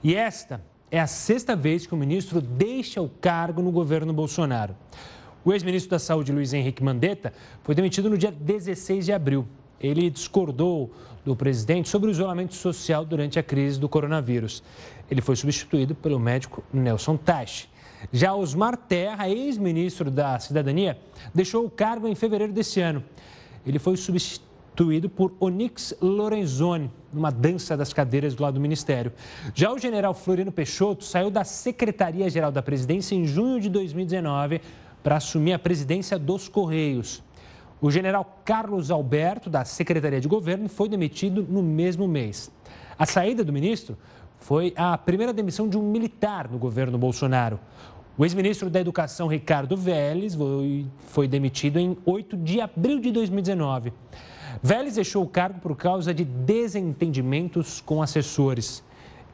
E 0.05 0.15
esta 0.15 0.61
é 0.91 1.01
a 1.01 1.07
sexta 1.07 1.57
vez 1.57 1.87
que 1.87 1.95
o 1.95 1.97
ministro 1.97 2.43
deixa 2.43 3.01
o 3.01 3.09
cargo 3.09 3.63
no 3.63 3.73
governo 3.73 4.13
Bolsonaro. 4.13 4.77
O 5.43 5.55
ex-ministro 5.55 5.91
da 5.91 5.99
Saúde, 5.99 6.33
Luiz 6.33 6.53
Henrique 6.53 6.85
Mandetta, 6.85 7.33
foi 7.63 7.75
demitido 7.75 8.11
no 8.11 8.19
dia 8.19 8.31
16 8.31 9.07
de 9.07 9.13
abril. 9.15 9.49
Ele 9.81 10.11
discordou 10.11 10.93
do 11.25 11.35
presidente 11.35 11.89
sobre 11.89 12.11
o 12.11 12.13
isolamento 12.13 12.55
social 12.55 13.07
durante 13.07 13.39
a 13.39 13.43
crise 13.43 13.81
do 13.81 13.89
coronavírus. 13.89 14.63
Ele 15.11 15.23
foi 15.23 15.35
substituído 15.35 15.95
pelo 15.95 16.21
médico 16.21 16.63
Nelson 16.71 17.17
Tache. 17.17 17.69
Já 18.13 18.35
Osmar 18.35 18.77
Terra, 18.77 19.31
ex-ministro 19.31 20.11
da 20.11 20.39
Cidadania, 20.39 20.99
deixou 21.35 21.65
o 21.65 21.71
cargo 21.71 22.07
em 22.07 22.15
fevereiro 22.15 22.53
desse 22.53 22.83
ano. 22.83 23.03
Ele 23.67 23.79
foi 23.79 23.97
substituído 23.97 25.09
por 25.09 25.35
Onix 25.41 25.95
Lorenzoni, 26.01 26.91
numa 27.13 27.31
dança 27.31 27.77
das 27.77 27.93
cadeiras 27.93 28.35
do 28.35 28.43
lado 28.43 28.55
do 28.55 28.61
ministério. 28.61 29.13
Já 29.55 29.73
o 29.73 29.79
general 29.79 30.15
Floriano 30.15 30.53
Peixoto 30.53 31.03
saiu 31.03 31.31
da 31.31 31.43
Secretaria-Geral 31.45 32.53
da 32.53 32.63
Presidência 32.63 33.15
em 33.15 33.27
junho 33.27 33.61
de 33.61 33.69
2019 33.69 34.61
para 35.03 35.17
assumir 35.17 35.53
a 35.53 35.59
presidência 35.59 36.19
dos 36.19 36.49
Correios. 36.49 37.23
O 37.81 37.91
general 37.91 38.41
Carlos 38.45 38.91
Alberto, 38.91 39.51
da 39.51 39.65
Secretaria 39.65 40.21
de 40.21 40.29
Governo, 40.29 40.69
foi 40.69 40.89
demitido 40.89 41.47
no 41.49 41.63
mesmo 41.63 42.09
mês. 42.09 42.51
A 42.99 43.05
saída 43.05 43.45
do 43.45 43.53
ministro 43.53 43.97
foi 44.39 44.73
a 44.77 44.97
primeira 44.97 45.33
demissão 45.33 45.69
de 45.69 45.77
um 45.77 45.83
militar 45.83 46.49
no 46.51 46.59
governo 46.59 46.97
Bolsonaro. 46.97 47.59
O 48.19 48.25
ex-ministro 48.25 48.71
da 48.71 48.81
Educação, 48.81 49.29
Ricardo 49.29 49.77
Vélez, 49.77 50.35
foi, 50.35 50.87
foi 51.09 51.29
demitido 51.29 51.79
em 51.79 51.99
8 52.07 52.35
de 52.39 52.63
abril 52.63 52.99
de 52.99 53.13
2019. 53.13 53.93
Vélez 54.63 54.95
deixou 54.95 55.23
o 55.23 55.29
cargo 55.29 55.61
por 55.61 55.77
causa 55.77 56.15
de 56.15 56.25
desentendimentos 56.25 57.83
com 57.83 58.01
assessores. 58.01 58.83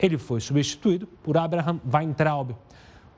Ele 0.01 0.19
foi 0.19 0.41
substituído 0.41 1.07
por 1.23 1.37
Abraham 1.37 1.81
Weintraub. 1.95 2.57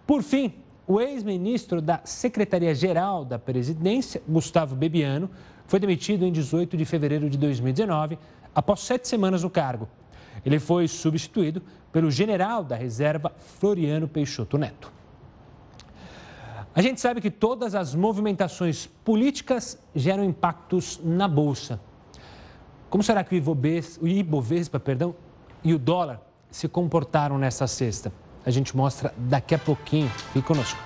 Por 0.07 0.23
fim, 0.23 0.53
o 0.87 1.01
ex-ministro 1.01 1.81
da 1.81 1.99
Secretaria-Geral 2.05 3.25
da 3.25 3.39
Presidência, 3.39 4.23
Gustavo 4.29 4.77
Bebiano, 4.77 5.31
foi 5.67 5.81
demitido 5.81 6.27
em 6.27 6.33
18 6.33 6.77
de 6.77 6.85
fevereiro 6.85 7.31
de 7.31 7.39
2019, 7.39 8.19
após 8.55 8.81
sete 8.81 9.09
semanas 9.09 9.43
no 9.43 9.49
cargo. 9.49 9.89
Ele 10.45 10.59
foi 10.59 10.87
substituído 10.87 11.63
pelo 11.91 12.11
general 12.11 12.63
da 12.63 12.77
reserva 12.77 13.33
Floriano 13.39 14.07
Peixoto 14.07 14.59
Neto. 14.59 14.93
A 16.77 16.83
gente 16.83 17.01
sabe 17.01 17.21
que 17.21 17.31
todas 17.31 17.73
as 17.77 17.95
movimentações 17.95 18.87
políticas 19.05 19.79
geram 19.95 20.25
impactos 20.25 21.01
na 21.05 21.29
Bolsa. 21.29 21.81
Como 22.91 23.01
será 23.01 23.23
que 23.23 23.33
o 23.33 23.39
Ibovespa, 23.39 24.05
o 24.05 24.09
Ibovespa 24.09 24.81
perdão, 24.81 25.15
e 25.63 25.73
o 25.73 25.79
dólar 25.79 26.21
se 26.51 26.67
comportaram 26.67 27.39
nesta 27.39 27.69
sexta? 27.69 28.13
A 28.45 28.51
gente 28.51 28.77
mostra 28.77 29.15
daqui 29.17 29.55
a 29.55 29.59
pouquinho. 29.59 30.09
Fique 30.33 30.43
conosco. 30.43 30.77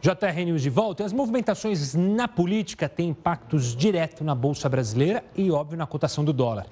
JR 0.00 0.44
News 0.44 0.60
de 0.60 0.70
volta. 0.70 1.04
As 1.04 1.12
movimentações 1.12 1.94
na 1.94 2.26
política 2.26 2.88
têm 2.88 3.10
impactos 3.10 3.76
diretos 3.76 4.26
na 4.26 4.34
Bolsa 4.34 4.68
Brasileira 4.68 5.22
e, 5.36 5.52
óbvio, 5.52 5.78
na 5.78 5.86
cotação 5.86 6.24
do 6.24 6.32
dólar. 6.32 6.66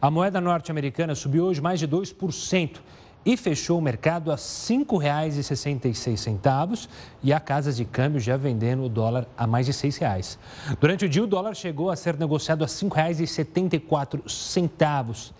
A 0.00 0.10
moeda 0.10 0.40
norte-americana 0.40 1.14
subiu 1.14 1.44
hoje 1.44 1.60
mais 1.60 1.78
de 1.78 1.86
2% 1.86 2.80
e 3.24 3.36
fechou 3.36 3.78
o 3.78 3.82
mercado 3.82 4.32
a 4.32 4.34
R$ 4.34 4.40
5,66 4.40 6.88
e 7.22 7.32
há 7.32 7.38
casas 7.38 7.76
de 7.76 7.84
câmbio 7.84 8.18
já 8.20 8.36
vendendo 8.36 8.82
o 8.84 8.88
dólar 8.88 9.28
a 9.36 9.46
mais 9.46 9.66
de 9.66 9.72
R$ 9.72 9.78
6,00. 9.78 10.38
Durante 10.80 11.04
o 11.04 11.08
dia, 11.08 11.22
o 11.22 11.26
dólar 11.26 11.54
chegou 11.54 11.90
a 11.90 11.96
ser 11.96 12.18
negociado 12.18 12.64
a 12.64 12.66
R$ 12.66 12.72
5,74. 12.72 15.30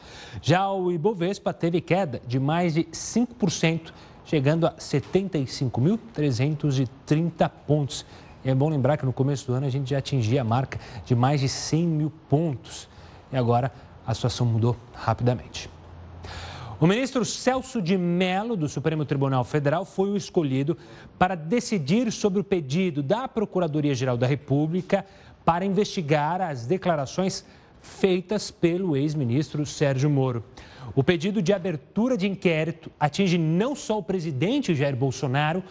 Já 0.41 0.71
o 0.71 0.93
Ibovespa 0.93 1.53
teve 1.53 1.81
queda 1.81 2.23
de 2.27 2.39
mais 2.39 2.75
de 2.75 2.85
5%, 2.85 3.93
chegando 4.25 4.67
a 4.67 4.75
75.330 4.75 7.51
pontos. 7.67 8.07
E 8.45 8.51
é 8.51 8.55
bom 8.55 8.69
lembrar 8.69 8.97
que 8.97 9.05
no 9.05 9.13
começo 9.13 9.45
do 9.47 9.55
ano 9.55 9.67
a 9.67 9.71
gente 9.71 9.91
já 9.91 9.99
atingia 9.99 10.41
a 10.41 10.45
marca 10.45 10.81
de 11.05 11.15
mais 11.15 11.41
de 11.41 11.49
100 11.49 11.87
mil 11.87 12.13
pontos. 12.29 12.89
E 13.33 13.37
agora 13.37 13.73
a 14.07 14.15
situação 14.15 14.47
mudou 14.47 14.77
rapidamente. 14.93 15.69
O 16.83 16.87
ministro 16.89 17.25
Celso 17.25 17.81
de 17.81 17.97
Mello, 17.97 18.57
do 18.57 18.69
Supremo 18.69 19.05
Tribunal 19.05 19.45
Federal, 19.45 19.85
foi 19.85 20.11
o 20.11 20.17
escolhido 20.17 20.77
para 21.17 21.37
decidir 21.37 22.11
sobre 22.11 22.41
o 22.41 22.45
pedido 22.45 23.05
da 23.05 23.29
Procuradoria-Geral 23.29 24.17
da 24.17 24.27
República 24.27 25.07
para 25.45 25.65
investigar 25.65 26.41
as 26.41 26.67
declarações 26.67 27.47
feitas 27.81 28.51
pelo 28.51 28.97
ex-ministro 28.97 29.65
Sérgio 29.65 30.11
Moro. 30.11 30.43
O 30.93 31.05
pedido 31.05 31.41
de 31.41 31.53
abertura 31.53 32.17
de 32.17 32.27
inquérito 32.29 32.91
atinge 32.99 33.39
não 33.39 33.77
só 33.77 33.99
o 33.99 34.03
presidente 34.03 34.75
Jair 34.75 34.97
Bolsonaro, 34.97 35.63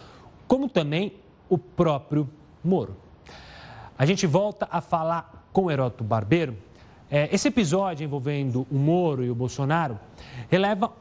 como 0.47 0.69
também 0.69 1.15
o 1.49 1.57
próprio 1.57 2.29
Moro. 2.63 2.95
A 3.97 4.05
gente 4.05 4.25
volta 4.25 4.65
a 4.71 4.79
falar 4.79 5.45
com 5.51 5.65
o 5.65 5.71
Heródoto 5.71 6.05
Barbeiro. 6.05 6.55
É, 7.13 7.27
esse 7.35 7.49
episódio 7.49 8.05
envolvendo 8.05 8.65
o 8.71 8.75
Moro 8.75 9.25
e 9.25 9.29
o 9.29 9.35
Bolsonaro 9.35 9.99
releva 10.49 11.00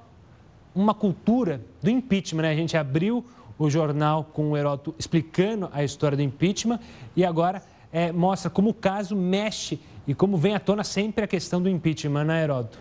uma 0.75 0.95
cultura 0.95 1.61
do 1.83 1.91
impeachment. 1.91 2.43
Né? 2.43 2.51
A 2.51 2.57
gente 2.57 2.77
abriu 2.77 3.25
o 3.59 3.69
jornal 3.69 4.25
com 4.25 4.51
o 4.51 4.57
Heródoto 4.57 4.95
explicando 4.99 5.69
a 5.73 5.85
história 5.85 6.17
do 6.17 6.23
impeachment 6.23 6.81
e 7.15 7.25
agora 7.25 7.63
é, 7.93 8.11
mostra 8.13 8.51
como 8.51 8.71
o 8.71 8.75
caso 8.75 9.15
mexe 9.15 9.79
e 10.07 10.15
como 10.15 10.37
vem 10.37 10.55
à 10.55 10.61
tona 10.61 10.83
sempre 10.83 11.25
a 11.25 11.27
questão 11.27 11.61
do 11.61 11.69
impeachment, 11.69 12.25
né, 12.25 12.43
Heródoto? 12.43 12.79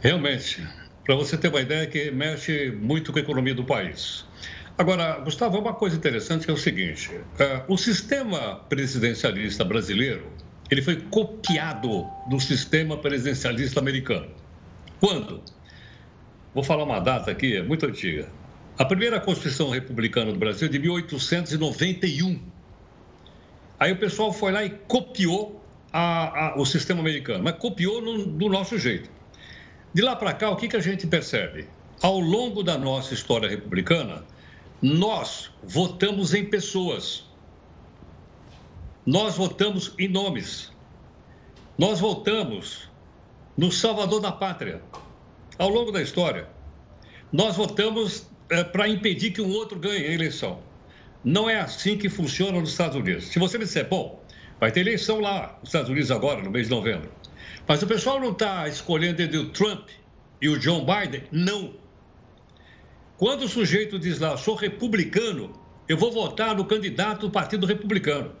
Realmente. 0.00 0.66
Para 1.04 1.14
você 1.14 1.36
ter 1.36 1.48
uma 1.48 1.60
ideia, 1.60 1.86
que 1.86 2.10
mexe 2.10 2.72
muito 2.72 3.12
com 3.12 3.18
a 3.18 3.22
economia 3.22 3.54
do 3.54 3.64
país. 3.64 4.24
Agora, 4.76 5.20
Gustavo, 5.20 5.56
uma 5.58 5.72
coisa 5.72 5.96
interessante 5.96 6.50
é 6.50 6.52
o 6.52 6.56
seguinte: 6.56 7.14
uh, 7.14 7.72
o 7.72 7.78
sistema 7.78 8.56
presidencialista 8.68 9.64
brasileiro 9.64 10.26
ele 10.70 10.82
foi 10.82 10.96
copiado 10.96 12.06
do 12.28 12.40
sistema 12.40 12.96
presidencialista 12.96 13.78
americano. 13.78 14.28
Quando? 14.98 15.42
Vou 16.56 16.64
falar 16.64 16.84
uma 16.84 16.98
data 17.00 17.30
aqui, 17.30 17.54
é 17.54 17.62
muito 17.62 17.84
antiga. 17.84 18.30
A 18.78 18.84
primeira 18.86 19.20
Constituição 19.20 19.68
Republicana 19.68 20.32
do 20.32 20.38
Brasil 20.38 20.68
é 20.68 20.70
de 20.70 20.78
1891. 20.78 22.40
Aí 23.78 23.92
o 23.92 23.98
pessoal 23.98 24.32
foi 24.32 24.52
lá 24.52 24.64
e 24.64 24.70
copiou 24.70 25.62
a, 25.92 26.54
a, 26.54 26.58
o 26.58 26.64
sistema 26.64 27.00
americano, 27.00 27.44
mas 27.44 27.58
copiou 27.58 28.00
no, 28.00 28.24
do 28.24 28.48
nosso 28.48 28.78
jeito. 28.78 29.10
De 29.92 30.00
lá 30.00 30.16
para 30.16 30.32
cá, 30.32 30.48
o 30.48 30.56
que, 30.56 30.66
que 30.66 30.76
a 30.78 30.80
gente 30.80 31.06
percebe? 31.06 31.68
Ao 32.00 32.18
longo 32.18 32.62
da 32.62 32.78
nossa 32.78 33.12
história 33.12 33.50
republicana, 33.50 34.24
nós 34.80 35.50
votamos 35.62 36.32
em 36.32 36.46
pessoas. 36.46 37.26
Nós 39.04 39.36
votamos 39.36 39.92
em 39.98 40.08
nomes. 40.08 40.72
Nós 41.76 42.00
votamos 42.00 42.88
no 43.58 43.70
Salvador 43.70 44.22
da 44.22 44.32
Pátria 44.32 44.80
ao 45.58 45.68
longo 45.68 45.90
da 45.90 46.02
história. 46.02 46.48
Nós 47.32 47.56
votamos 47.56 48.26
é, 48.50 48.62
para 48.62 48.88
impedir 48.88 49.32
que 49.32 49.40
um 49.40 49.50
outro 49.50 49.78
ganhe 49.78 50.06
a 50.06 50.12
eleição. 50.12 50.60
Não 51.24 51.50
é 51.50 51.58
assim 51.58 51.98
que 51.98 52.08
funciona 52.08 52.60
nos 52.60 52.70
Estados 52.70 52.96
Unidos. 52.96 53.24
Se 53.26 53.38
você 53.38 53.58
me 53.58 53.64
disser, 53.64 53.88
bom, 53.88 54.22
vai 54.60 54.70
ter 54.70 54.80
eleição 54.80 55.20
lá 55.20 55.58
nos 55.60 55.68
Estados 55.68 55.90
Unidos 55.90 56.10
agora, 56.10 56.42
no 56.42 56.50
mês 56.50 56.68
de 56.68 56.74
novembro. 56.74 57.10
Mas 57.66 57.82
o 57.82 57.86
pessoal 57.86 58.20
não 58.20 58.30
está 58.30 58.68
escolhendo 58.68 59.20
entre 59.20 59.36
o 59.36 59.50
Trump 59.50 59.88
e 60.40 60.48
o 60.48 60.58
John 60.58 60.86
Biden? 60.86 61.24
Não. 61.32 61.74
Quando 63.16 63.42
o 63.42 63.48
sujeito 63.48 63.98
diz 63.98 64.20
lá, 64.20 64.36
sou 64.36 64.54
republicano, 64.54 65.52
eu 65.88 65.96
vou 65.96 66.12
votar 66.12 66.54
no 66.54 66.64
candidato 66.64 67.22
do 67.22 67.30
Partido 67.30 67.66
Republicano. 67.66 68.32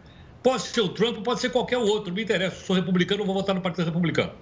Pode 0.42 0.62
ser 0.62 0.82
o 0.82 0.90
Trump, 0.90 1.24
pode 1.24 1.40
ser 1.40 1.50
qualquer 1.50 1.78
outro, 1.78 2.08
não 2.08 2.14
me 2.14 2.22
interessa. 2.22 2.64
Sou 2.64 2.76
republicano, 2.76 3.22
eu 3.22 3.26
vou 3.26 3.34
votar 3.34 3.54
no 3.54 3.60
Partido 3.60 3.86
Republicano. 3.86 4.32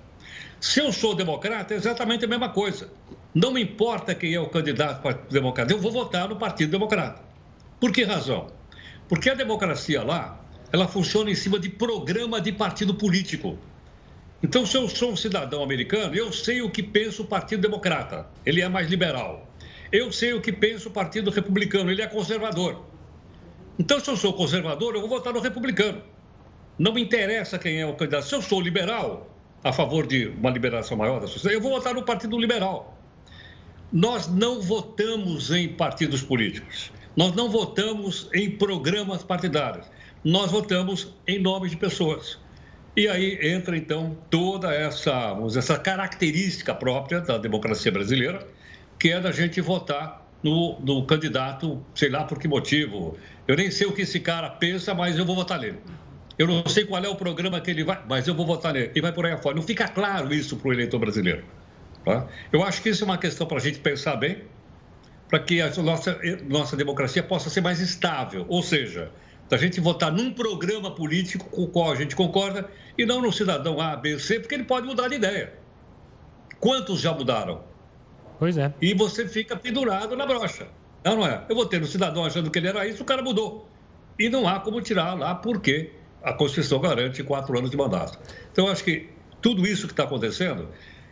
Se 0.60 0.80
eu 0.80 0.92
sou 0.92 1.14
democrata, 1.14 1.74
é 1.74 1.76
exatamente 1.76 2.24
a 2.24 2.28
mesma 2.28 2.48
coisa. 2.48 2.90
Não 3.34 3.52
me 3.52 3.62
importa 3.62 4.14
quem 4.14 4.34
é 4.34 4.40
o 4.40 4.48
candidato 4.48 4.98
do 4.98 5.02
Partido 5.02 5.32
Democrata, 5.32 5.72
eu 5.72 5.78
vou 5.78 5.90
votar 5.90 6.28
no 6.28 6.36
Partido 6.36 6.70
Democrata. 6.70 7.22
Por 7.80 7.92
que 7.92 8.04
razão? 8.04 8.48
Porque 9.08 9.28
a 9.28 9.34
democracia 9.34 10.02
lá, 10.02 10.40
ela 10.72 10.88
funciona 10.88 11.30
em 11.30 11.34
cima 11.34 11.58
de 11.58 11.68
programa 11.68 12.40
de 12.40 12.52
partido 12.52 12.94
político. 12.94 13.58
Então, 14.42 14.66
se 14.66 14.76
eu 14.76 14.88
sou 14.88 15.12
um 15.12 15.16
cidadão 15.16 15.62
americano, 15.62 16.14
eu 16.14 16.32
sei 16.32 16.62
o 16.62 16.70
que 16.70 16.82
pensa 16.82 17.22
o 17.22 17.24
Partido 17.24 17.62
Democrata. 17.62 18.26
Ele 18.44 18.60
é 18.60 18.68
mais 18.68 18.88
liberal. 18.88 19.48
Eu 19.90 20.12
sei 20.12 20.32
o 20.32 20.40
que 20.40 20.52
pensa 20.52 20.88
o 20.88 20.92
Partido 20.92 21.30
Republicano. 21.30 21.90
Ele 21.90 22.02
é 22.02 22.06
conservador. 22.06 22.84
Então, 23.78 23.98
se 23.98 24.10
eu 24.10 24.16
sou 24.16 24.32
conservador, 24.32 24.94
eu 24.94 25.00
vou 25.00 25.08
votar 25.08 25.32
no 25.32 25.40
republicano. 25.40 26.02
Não 26.78 26.92
me 26.92 27.00
interessa 27.00 27.58
quem 27.58 27.80
é 27.80 27.86
o 27.86 27.94
candidato. 27.94 28.26
Se 28.26 28.34
eu 28.34 28.42
sou 28.42 28.60
liberal, 28.60 29.33
a 29.64 29.72
favor 29.72 30.06
de 30.06 30.26
uma 30.26 30.50
liberação 30.50 30.94
maior 30.94 31.18
da 31.20 31.26
sociedade, 31.26 31.54
eu 31.54 31.60
vou 31.62 31.72
votar 31.72 31.94
no 31.94 32.02
Partido 32.02 32.38
Liberal. 32.38 32.98
Nós 33.90 34.28
não 34.28 34.60
votamos 34.60 35.50
em 35.50 35.68
partidos 35.68 36.22
políticos. 36.22 36.92
Nós 37.16 37.34
não 37.34 37.48
votamos 37.48 38.28
em 38.34 38.50
programas 38.50 39.22
partidários. 39.22 39.86
Nós 40.22 40.50
votamos 40.50 41.14
em 41.26 41.38
nome 41.38 41.70
de 41.70 41.76
pessoas. 41.76 42.38
E 42.94 43.08
aí 43.08 43.38
entra, 43.40 43.76
então, 43.76 44.16
toda 44.28 44.72
essa, 44.72 45.36
essa 45.56 45.78
característica 45.78 46.74
própria 46.74 47.20
da 47.20 47.38
democracia 47.38 47.90
brasileira, 47.90 48.46
que 48.98 49.10
é 49.10 49.20
da 49.20 49.32
gente 49.32 49.60
votar 49.60 50.28
no, 50.42 50.78
no 50.80 51.06
candidato, 51.06 51.82
sei 51.94 52.10
lá 52.10 52.24
por 52.24 52.38
que 52.38 52.46
motivo. 52.46 53.16
Eu 53.48 53.56
nem 53.56 53.70
sei 53.70 53.86
o 53.86 53.92
que 53.92 54.02
esse 54.02 54.20
cara 54.20 54.50
pensa, 54.50 54.94
mas 54.94 55.16
eu 55.16 55.24
vou 55.24 55.34
votar 55.34 55.58
nele. 55.58 55.78
Eu 56.38 56.48
não 56.48 56.66
sei 56.66 56.84
qual 56.84 57.02
é 57.02 57.08
o 57.08 57.14
programa 57.14 57.60
que 57.60 57.70
ele 57.70 57.84
vai, 57.84 58.02
mas 58.08 58.26
eu 58.26 58.34
vou 58.34 58.44
votar 58.44 58.72
nele. 58.72 58.90
E 58.94 59.00
vai 59.00 59.12
por 59.12 59.24
aí 59.24 59.32
afora. 59.32 59.54
Não 59.54 59.62
fica 59.62 59.86
claro 59.86 60.34
isso 60.34 60.56
para 60.56 60.68
o 60.68 60.72
eleitor 60.72 60.98
brasileiro. 60.98 61.44
Tá? 62.04 62.26
Eu 62.52 62.62
acho 62.62 62.82
que 62.82 62.88
isso 62.88 63.04
é 63.04 63.06
uma 63.06 63.18
questão 63.18 63.46
para 63.46 63.58
a 63.58 63.60
gente 63.60 63.78
pensar 63.78 64.16
bem, 64.16 64.42
para 65.28 65.38
que 65.38 65.60
a 65.60 65.70
nossa, 65.82 66.18
nossa 66.48 66.76
democracia 66.76 67.22
possa 67.22 67.48
ser 67.48 67.60
mais 67.60 67.80
estável. 67.80 68.44
Ou 68.48 68.62
seja, 68.62 69.10
da 69.48 69.56
gente 69.56 69.80
votar 69.80 70.10
num 70.10 70.32
programa 70.32 70.90
político 70.90 71.48
com 71.50 71.62
o 71.62 71.68
qual 71.68 71.92
a 71.92 71.94
gente 71.94 72.16
concorda 72.16 72.68
e 72.98 73.06
não 73.06 73.22
no 73.22 73.32
cidadão 73.32 73.80
A, 73.80 73.96
B, 73.96 74.18
C, 74.18 74.40
porque 74.40 74.54
ele 74.54 74.64
pode 74.64 74.86
mudar 74.86 75.08
de 75.08 75.14
ideia. 75.14 75.52
Quantos 76.58 77.00
já 77.00 77.12
mudaram? 77.12 77.62
Pois 78.38 78.56
é. 78.56 78.72
E 78.80 78.94
você 78.94 79.28
fica 79.28 79.56
pendurado 79.56 80.16
na 80.16 80.26
brocha. 80.26 80.66
Não, 81.04 81.16
não 81.16 81.26
é? 81.26 81.44
Eu 81.48 81.54
votei 81.54 81.78
no 81.78 81.86
cidadão 81.86 82.24
achando 82.24 82.50
que 82.50 82.58
ele 82.58 82.68
era 82.68 82.86
isso, 82.86 83.02
o 83.02 83.06
cara 83.06 83.22
mudou. 83.22 83.68
E 84.18 84.28
não 84.28 84.48
há 84.48 84.60
como 84.60 84.80
tirar 84.80 85.14
lá, 85.14 85.34
porque 85.34 85.92
a 86.24 86.32
Constituição 86.32 86.80
garante 86.80 87.22
quatro 87.22 87.56
anos 87.56 87.70
de 87.70 87.76
mandato. 87.76 88.18
Então, 88.50 88.66
eu 88.66 88.72
acho 88.72 88.82
que 88.82 89.10
tudo 89.42 89.66
isso 89.66 89.86
que 89.86 89.92
está 89.92 90.04
acontecendo, 90.04 90.68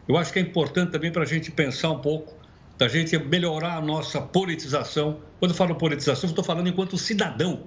eu 0.09 0.17
acho 0.17 0.33
que 0.33 0.39
é 0.39 0.43
importante 0.43 0.91
também 0.91 1.13
para 1.13 1.23
a 1.23 1.27
gente 1.27 1.51
pensar 1.51 1.91
um 1.91 2.01
pouco, 2.01 2.35
da 2.79 2.89
gente 2.89 3.17
melhorar 3.19 3.77
a 3.77 3.81
nossa 3.81 4.21
politização. 4.21 5.21
Quando 5.39 5.51
eu 5.53 5.57
falo 5.57 5.75
politização, 5.75 6.29
estou 6.29 6.43
falando 6.43 6.69
enquanto 6.69 6.97
cidadão. 6.97 7.65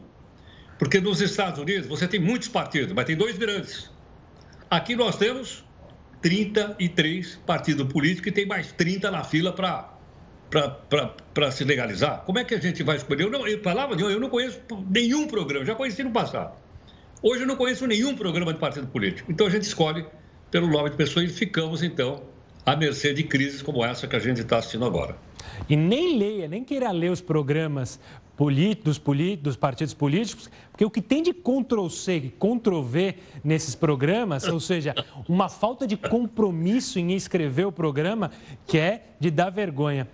Porque 0.80 1.00
nos 1.00 1.22
Estados 1.22 1.60
Unidos 1.60 1.88
você 1.88 2.08
tem 2.08 2.20
muitos 2.20 2.48
partidos, 2.48 2.92
mas 2.94 3.06
tem 3.06 3.16
dois 3.16 3.38
grandes. 3.38 3.90
Aqui 4.70 4.96
nós 4.96 5.16
temos 5.16 5.64
33 6.22 7.40
partidos 7.46 7.88
políticos 7.94 8.28
e 8.28 8.32
tem 8.32 8.46
mais 8.46 8.72
30 8.72 9.12
na 9.12 9.24
fila 9.24 9.54
para 9.54 11.52
se 11.52 11.64
legalizar. 11.64 12.24
Como 12.26 12.40
é 12.40 12.44
que 12.44 12.56
a 12.56 12.60
gente 12.60 12.82
vai 12.82 12.98
escolher? 12.98 13.24
Eu, 13.24 13.30
não, 13.30 13.48
eu 13.48 13.62
falava, 13.62 13.94
eu 13.94 14.20
não 14.20 14.30
conheço 14.30 14.60
nenhum 14.90 15.28
programa, 15.28 15.64
já 15.64 15.76
conheci 15.76 16.04
no 16.04 16.12
passado. 16.12 16.65
Hoje 17.22 17.42
eu 17.42 17.48
não 17.48 17.56
conheço 17.56 17.88
nenhum 17.88 18.16
programa 18.16 18.54
de 18.54 18.60
partido 18.60 18.88
político. 18.88 19.32
Então 19.32 19.48
a 19.48 19.50
gente 19.50 19.64
escolhe 19.64 20.06
pelo 20.52 20.68
nome 20.68 20.90
de 20.90 20.96
pessoa 20.96 21.24
e 21.24 21.28
ficamos, 21.28 21.82
então, 21.82 22.24
à 22.66 22.76
mercê 22.76 23.14
de 23.14 23.24
crises 23.24 23.62
como 23.62 23.84
essa 23.84 24.08
que 24.08 24.16
a 24.16 24.20
gente 24.20 24.42
está 24.42 24.58
assistindo 24.58 24.86
agora. 24.86 25.16
E 25.70 25.76
nem 25.76 26.18
leia, 26.18 26.48
nem 26.48 26.64
queira 26.64 26.92
ler 26.92 27.12
os 27.12 27.22
programas 27.22 28.00
dos, 28.84 29.02
dos 29.40 29.56
partidos 29.56 29.94
políticos, 29.94 30.50
porque 30.72 30.84
o 30.84 30.90
que 30.90 31.02
tem 31.02 31.24
de 31.24 31.34
Ctrl-C 31.34 32.34
Ctrl-V 32.38 33.16
nesses 33.44 33.76
programas, 33.76 34.48
ou 34.48 34.60
seja, 34.60 34.94
uma 35.28 35.48
falta 35.48 35.88
de 35.88 35.96
compromisso 35.96 37.00
em 37.00 37.14
escrever 37.14 37.66
o 37.66 37.72
programa, 37.72 38.32
que 38.68 38.78
é 38.78 39.04
de 39.20 39.32
dar 39.32 39.50
vergonha. 39.50 40.08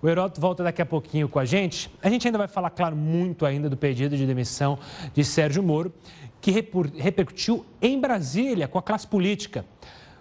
O 0.00 0.08
Heródoto 0.08 0.40
volta 0.40 0.62
daqui 0.62 0.80
a 0.80 0.86
pouquinho 0.86 1.28
com 1.28 1.40
a 1.40 1.44
gente. 1.44 1.90
A 2.00 2.08
gente 2.08 2.26
ainda 2.26 2.38
vai 2.38 2.46
falar, 2.46 2.70
claro, 2.70 2.94
muito 2.94 3.44
ainda 3.44 3.68
do 3.68 3.76
pedido 3.76 4.16
de 4.16 4.24
demissão 4.26 4.78
de 5.12 5.24
Sérgio 5.24 5.60
Moro, 5.60 5.92
que 6.40 6.50
repercutiu 6.50 7.64
em 7.80 8.00
Brasília 8.00 8.68
com 8.68 8.78
a 8.78 8.82
classe 8.82 9.06
política. 9.06 9.64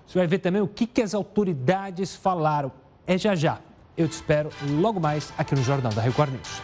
Você 0.05 0.17
vai 0.17 0.27
ver 0.27 0.39
também 0.39 0.61
o 0.61 0.67
que, 0.67 0.87
que 0.87 1.01
as 1.01 1.13
autoridades 1.13 2.15
falaram. 2.15 2.71
É 3.05 3.17
já 3.17 3.35
já. 3.35 3.59
Eu 3.95 4.07
te 4.07 4.13
espero 4.13 4.49
logo 4.79 4.99
mais 4.99 5.33
aqui 5.37 5.55
no 5.55 5.63
Jornal 5.63 5.91
da 5.91 6.01
Record 6.01 6.31
News. 6.31 6.61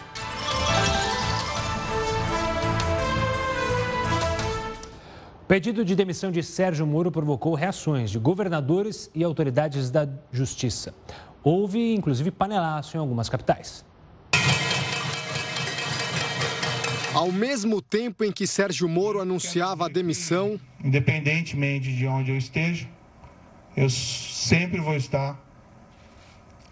O 5.42 5.46
pedido 5.46 5.84
de 5.84 5.94
demissão 5.94 6.32
de 6.32 6.42
Sérgio 6.42 6.88
Moro 6.88 7.12
provocou 7.12 7.54
reações 7.54 8.10
de 8.10 8.18
governadores 8.18 9.12
e 9.14 9.24
autoridades 9.24 9.92
da 9.92 10.08
Justiça. 10.32 10.94
Houve, 11.44 11.94
inclusive, 11.94 12.32
panelaço 12.32 12.96
em 12.96 13.00
algumas 13.00 13.28
capitais. 13.28 13.84
Ao 17.14 17.32
mesmo 17.32 17.80
tempo 17.80 18.24
em 18.24 18.32
que 18.32 18.48
Sérgio 18.48 18.90
Moro 18.90 19.22
anunciava 19.22 19.86
a 19.86 19.88
demissão. 19.88 20.60
Independentemente 20.84 21.96
de 21.96 22.08
onde 22.08 22.32
eu 22.32 22.38
esteja, 22.38 22.88
eu 23.78 23.88
sempre 23.88 24.80
vou 24.80 24.96
estar 24.96 25.40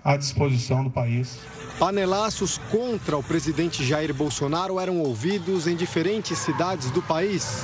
à 0.04 0.17
disposição 0.17 0.84
do 0.84 0.89
país. 0.89 1.38
Panelaços 1.77 2.58
contra 2.71 3.15
o 3.17 3.23
presidente 3.23 3.86
Jair 3.86 4.13
Bolsonaro 4.13 4.80
eram 4.80 4.99
ouvidos 4.99 5.67
em 5.67 5.75
diferentes 5.75 6.39
cidades 6.39 6.89
do 6.89 7.04
país. 7.04 7.63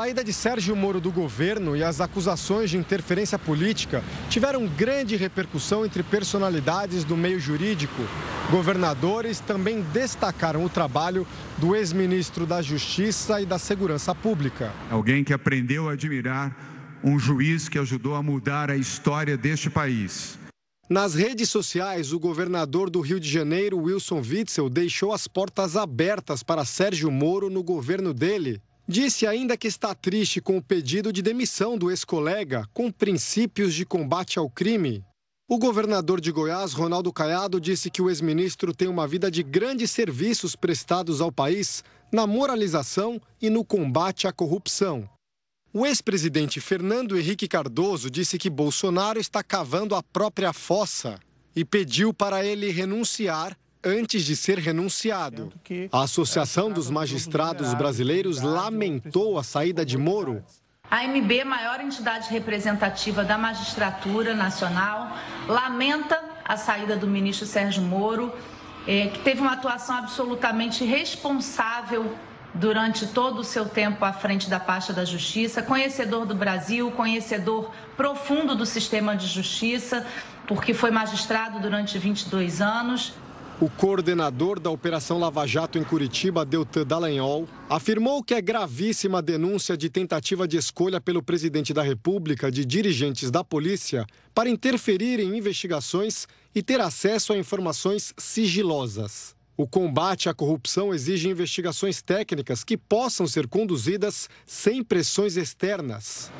Saída 0.00 0.24
de 0.24 0.32
Sérgio 0.32 0.74
Moro 0.74 0.98
do 0.98 1.12
governo 1.12 1.76
e 1.76 1.84
as 1.84 2.00
acusações 2.00 2.70
de 2.70 2.78
interferência 2.78 3.38
política 3.38 4.02
tiveram 4.30 4.66
grande 4.66 5.14
repercussão 5.14 5.84
entre 5.84 6.02
personalidades 6.02 7.04
do 7.04 7.18
meio 7.18 7.38
jurídico. 7.38 8.02
Governadores 8.50 9.40
também 9.40 9.82
destacaram 9.92 10.64
o 10.64 10.70
trabalho 10.70 11.26
do 11.58 11.76
ex-ministro 11.76 12.46
da 12.46 12.62
Justiça 12.62 13.42
e 13.42 13.44
da 13.44 13.58
Segurança 13.58 14.14
Pública. 14.14 14.72
Alguém 14.90 15.22
que 15.22 15.34
aprendeu 15.34 15.86
a 15.86 15.92
admirar 15.92 16.98
um 17.04 17.18
juiz 17.18 17.68
que 17.68 17.78
ajudou 17.78 18.14
a 18.14 18.22
mudar 18.22 18.70
a 18.70 18.76
história 18.78 19.36
deste 19.36 19.68
país. 19.68 20.38
Nas 20.88 21.14
redes 21.14 21.50
sociais, 21.50 22.10
o 22.14 22.18
governador 22.18 22.88
do 22.88 23.02
Rio 23.02 23.20
de 23.20 23.28
Janeiro, 23.28 23.76
Wilson 23.76 24.22
Witzel, 24.22 24.70
deixou 24.70 25.12
as 25.12 25.28
portas 25.28 25.76
abertas 25.76 26.42
para 26.42 26.64
Sérgio 26.64 27.10
Moro 27.10 27.50
no 27.50 27.62
governo 27.62 28.14
dele 28.14 28.62
Disse 28.90 29.24
ainda 29.24 29.56
que 29.56 29.68
está 29.68 29.94
triste 29.94 30.40
com 30.40 30.56
o 30.56 30.62
pedido 30.62 31.12
de 31.12 31.22
demissão 31.22 31.78
do 31.78 31.92
ex-colega 31.92 32.68
com 32.74 32.90
princípios 32.90 33.72
de 33.72 33.86
combate 33.86 34.36
ao 34.36 34.50
crime. 34.50 35.04
O 35.48 35.58
governador 35.58 36.20
de 36.20 36.32
Goiás, 36.32 36.72
Ronaldo 36.72 37.12
Caiado, 37.12 37.60
disse 37.60 37.88
que 37.88 38.02
o 38.02 38.10
ex-ministro 38.10 38.74
tem 38.74 38.88
uma 38.88 39.06
vida 39.06 39.30
de 39.30 39.44
grandes 39.44 39.92
serviços 39.92 40.56
prestados 40.56 41.20
ao 41.20 41.30
país 41.30 41.84
na 42.12 42.26
moralização 42.26 43.20
e 43.40 43.48
no 43.48 43.64
combate 43.64 44.26
à 44.26 44.32
corrupção. 44.32 45.08
O 45.72 45.86
ex-presidente 45.86 46.60
Fernando 46.60 47.16
Henrique 47.16 47.46
Cardoso 47.46 48.10
disse 48.10 48.38
que 48.38 48.50
Bolsonaro 48.50 49.20
está 49.20 49.40
cavando 49.40 49.94
a 49.94 50.02
própria 50.02 50.52
fossa 50.52 51.16
e 51.54 51.64
pediu 51.64 52.12
para 52.12 52.44
ele 52.44 52.72
renunciar 52.72 53.56
antes 53.84 54.24
de 54.24 54.36
ser 54.36 54.58
renunciado. 54.58 55.52
A 55.90 56.02
Associação 56.02 56.70
dos 56.70 56.90
Magistrados 56.90 57.74
Brasileiros 57.74 58.40
lamentou 58.40 59.38
a 59.38 59.42
saída 59.42 59.84
de 59.84 59.96
Moro. 59.96 60.44
A 60.90 61.04
MB, 61.04 61.44
maior 61.44 61.80
entidade 61.80 62.28
representativa 62.30 63.24
da 63.24 63.38
magistratura 63.38 64.34
nacional, 64.34 65.16
lamenta 65.46 66.20
a 66.44 66.56
saída 66.56 66.96
do 66.96 67.06
ministro 67.06 67.46
Sérgio 67.46 67.82
Moro, 67.82 68.32
eh, 68.86 69.06
que 69.06 69.20
teve 69.20 69.40
uma 69.40 69.52
atuação 69.52 69.96
absolutamente 69.96 70.84
responsável 70.84 72.12
durante 72.52 73.06
todo 73.06 73.38
o 73.38 73.44
seu 73.44 73.66
tempo 73.68 74.04
à 74.04 74.12
frente 74.12 74.50
da 74.50 74.58
pasta 74.58 74.92
da 74.92 75.04
Justiça, 75.04 75.62
conhecedor 75.62 76.26
do 76.26 76.34
Brasil, 76.34 76.90
conhecedor 76.90 77.70
profundo 77.96 78.56
do 78.56 78.66
sistema 78.66 79.16
de 79.16 79.26
justiça, 79.28 80.04
porque 80.46 80.74
foi 80.74 80.90
magistrado 80.90 81.60
durante 81.60 81.96
22 81.98 82.60
anos. 82.60 83.14
O 83.60 83.68
coordenador 83.68 84.58
da 84.58 84.70
Operação 84.70 85.18
Lava 85.18 85.46
Jato 85.46 85.76
em 85.76 85.84
Curitiba, 85.84 86.46
Deltan 86.46 86.86
Dallagnol, 86.86 87.46
afirmou 87.68 88.24
que 88.24 88.32
é 88.32 88.40
gravíssima 88.40 89.18
a 89.18 89.20
denúncia 89.20 89.76
de 89.76 89.90
tentativa 89.90 90.48
de 90.48 90.56
escolha 90.56 90.98
pelo 90.98 91.22
presidente 91.22 91.74
da 91.74 91.82
República 91.82 92.50
de 92.50 92.64
dirigentes 92.64 93.30
da 93.30 93.44
polícia 93.44 94.06
para 94.34 94.48
interferir 94.48 95.20
em 95.20 95.36
investigações 95.36 96.26
e 96.54 96.62
ter 96.62 96.80
acesso 96.80 97.34
a 97.34 97.36
informações 97.36 98.14
sigilosas. 98.16 99.36
O 99.58 99.68
combate 99.68 100.30
à 100.30 100.32
corrupção 100.32 100.94
exige 100.94 101.28
investigações 101.28 102.00
técnicas 102.00 102.64
que 102.64 102.78
possam 102.78 103.26
ser 103.26 103.46
conduzidas 103.46 104.26
sem 104.46 104.82
pressões 104.82 105.36
externas. 105.36 106.32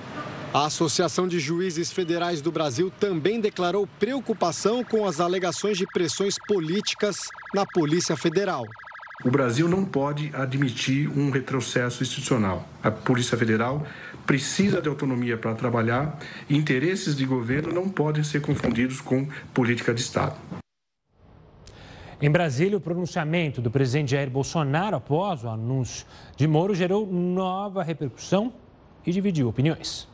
A 0.53 0.66
Associação 0.66 1.28
de 1.28 1.38
Juízes 1.38 1.92
Federais 1.92 2.42
do 2.42 2.51
Brasil 2.51 2.92
também 2.98 3.40
declarou 3.40 3.86
preocupação 4.01 4.82
com 4.82 5.07
as 5.07 5.20
alegações 5.20 5.78
de 5.78 5.86
pressões 5.86 6.34
políticas 6.48 7.28
na 7.55 7.64
Polícia 7.64 8.16
Federal. 8.16 8.64
O 9.24 9.30
Brasil 9.30 9.68
não 9.68 9.84
pode 9.84 10.32
admitir 10.34 11.09
um 11.16 11.30
retrocesso 11.30 12.03
institucional. 12.03 12.66
A 12.82 12.90
Polícia 12.90 13.38
Federal 13.38 13.86
precisa 14.26 14.82
de 14.82 14.88
autonomia 14.88 15.38
para 15.38 15.55
trabalhar 15.55 16.18
e 16.48 16.57
interesses 16.57 17.14
de 17.14 17.24
governo 17.24 17.72
não 17.72 17.88
podem 17.88 18.24
ser 18.24 18.40
confundidos 18.40 19.01
com 19.01 19.28
política 19.55 19.94
de 19.94 20.01
Estado. 20.01 20.34
Em 22.20 22.28
Brasília, 22.28 22.76
o 22.76 22.80
pronunciamento 22.80 23.62
do 23.62 23.70
presidente 23.70 24.11
Jair 24.11 24.28
Bolsonaro 24.28 24.96
após 24.96 25.44
o 25.44 25.48
anúncio 25.48 26.05
de 26.36 26.48
Moro 26.48 26.74
gerou 26.74 27.07
nova 27.07 27.84
repercussão 27.84 28.53
e 29.07 29.12
dividiu 29.12 29.48
opiniões. 29.48 30.11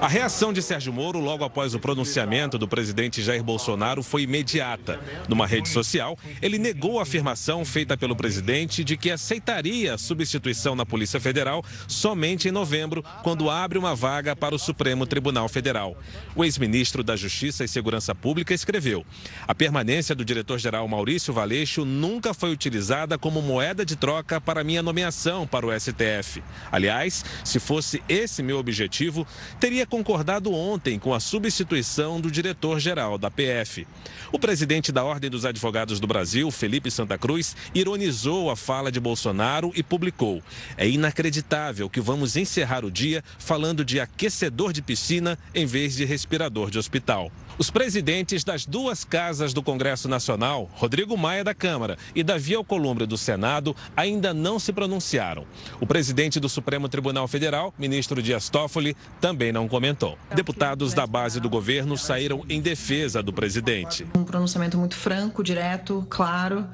A 0.00 0.08
reação 0.08 0.52
de 0.52 0.60
Sérgio 0.60 0.92
Moro 0.92 1.18
logo 1.18 1.44
após 1.44 1.74
o 1.74 1.78
pronunciamento 1.78 2.58
do 2.58 2.68
presidente 2.68 3.22
Jair 3.22 3.42
Bolsonaro 3.42 4.02
foi 4.02 4.22
imediata. 4.22 5.00
Numa 5.28 5.46
rede 5.46 5.68
social, 5.68 6.18
ele 6.42 6.58
negou 6.58 6.98
a 6.98 7.02
afirmação 7.02 7.64
feita 7.64 7.96
pelo 7.96 8.14
presidente 8.14 8.84
de 8.84 8.96
que 8.96 9.10
aceitaria 9.10 9.94
a 9.94 9.98
substituição 9.98 10.74
na 10.74 10.84
Polícia 10.84 11.20
Federal 11.20 11.64
somente 11.88 12.48
em 12.48 12.50
novembro, 12.50 13.04
quando 13.22 13.48
abre 13.48 13.78
uma 13.78 13.94
vaga 13.94 14.36
para 14.36 14.54
o 14.54 14.58
Supremo 14.58 15.06
Tribunal 15.06 15.48
Federal. 15.48 15.96
O 16.34 16.44
ex-ministro 16.44 17.02
da 17.02 17.16
Justiça 17.16 17.64
e 17.64 17.68
Segurança 17.68 18.14
Pública 18.14 18.52
escreveu: 18.52 19.04
A 19.46 19.54
permanência 19.54 20.14
do 20.14 20.24
diretor-geral 20.24 20.86
Maurício 20.88 21.32
Valeixo 21.32 21.84
nunca 21.84 22.34
foi 22.34 22.52
utilizada 22.52 23.18
como 23.18 23.42
moeda 23.42 23.84
de 23.84 23.96
troca 23.96 24.40
para 24.40 24.64
minha 24.64 24.82
nomeação 24.82 25.46
para 25.46 25.66
o 25.66 25.80
STF. 25.80 26.42
Aliás, 26.70 27.24
se 27.44 27.58
fosse 27.58 28.02
esse 28.08 28.42
meu 28.42 28.58
objetivo, 28.58 29.26
teria 29.58 29.69
teria 29.70 29.86
concordado 29.86 30.52
ontem 30.52 30.98
com 30.98 31.14
a 31.14 31.20
substituição 31.20 32.20
do 32.20 32.28
diretor-geral 32.28 33.16
da 33.16 33.30
PF. 33.30 33.86
O 34.32 34.38
presidente 34.38 34.90
da 34.90 35.04
Ordem 35.04 35.30
dos 35.30 35.44
Advogados 35.44 36.00
do 36.00 36.08
Brasil, 36.08 36.50
Felipe 36.50 36.90
Santa 36.90 37.16
Cruz, 37.16 37.54
ironizou 37.72 38.50
a 38.50 38.56
fala 38.56 38.90
de 38.90 38.98
Bolsonaro 38.98 39.70
e 39.76 39.80
publicou: 39.80 40.42
É 40.76 40.88
inacreditável 40.88 41.88
que 41.88 42.00
vamos 42.00 42.34
encerrar 42.34 42.84
o 42.84 42.90
dia 42.90 43.22
falando 43.38 43.84
de 43.84 44.00
aquecedor 44.00 44.72
de 44.72 44.82
piscina 44.82 45.38
em 45.54 45.66
vez 45.66 45.94
de 45.94 46.04
respirador 46.04 46.68
de 46.68 46.76
hospital. 46.76 47.30
Os 47.60 47.70
presidentes 47.70 48.42
das 48.42 48.64
duas 48.64 49.04
casas 49.04 49.52
do 49.52 49.62
Congresso 49.62 50.08
Nacional, 50.08 50.70
Rodrigo 50.72 51.14
Maia 51.14 51.44
da 51.44 51.52
Câmara 51.52 51.98
e 52.14 52.22
Davi 52.22 52.54
Alcolumbre 52.54 53.04
do 53.04 53.18
Senado, 53.18 53.76
ainda 53.94 54.32
não 54.32 54.58
se 54.58 54.72
pronunciaram. 54.72 55.44
O 55.78 55.86
presidente 55.86 56.40
do 56.40 56.48
Supremo 56.48 56.88
Tribunal 56.88 57.28
Federal, 57.28 57.74
ministro 57.78 58.22
Dias 58.22 58.48
Toffoli, 58.48 58.96
também 59.20 59.52
não 59.52 59.68
comentou. 59.68 60.16
Deputados 60.34 60.94
da 60.94 61.06
base 61.06 61.38
do 61.38 61.50
governo 61.50 61.98
saíram 61.98 62.46
em 62.48 62.62
defesa 62.62 63.22
do 63.22 63.30
presidente. 63.30 64.06
Um 64.16 64.24
pronunciamento 64.24 64.78
muito 64.78 64.96
franco, 64.96 65.44
direto, 65.44 66.06
claro 66.08 66.66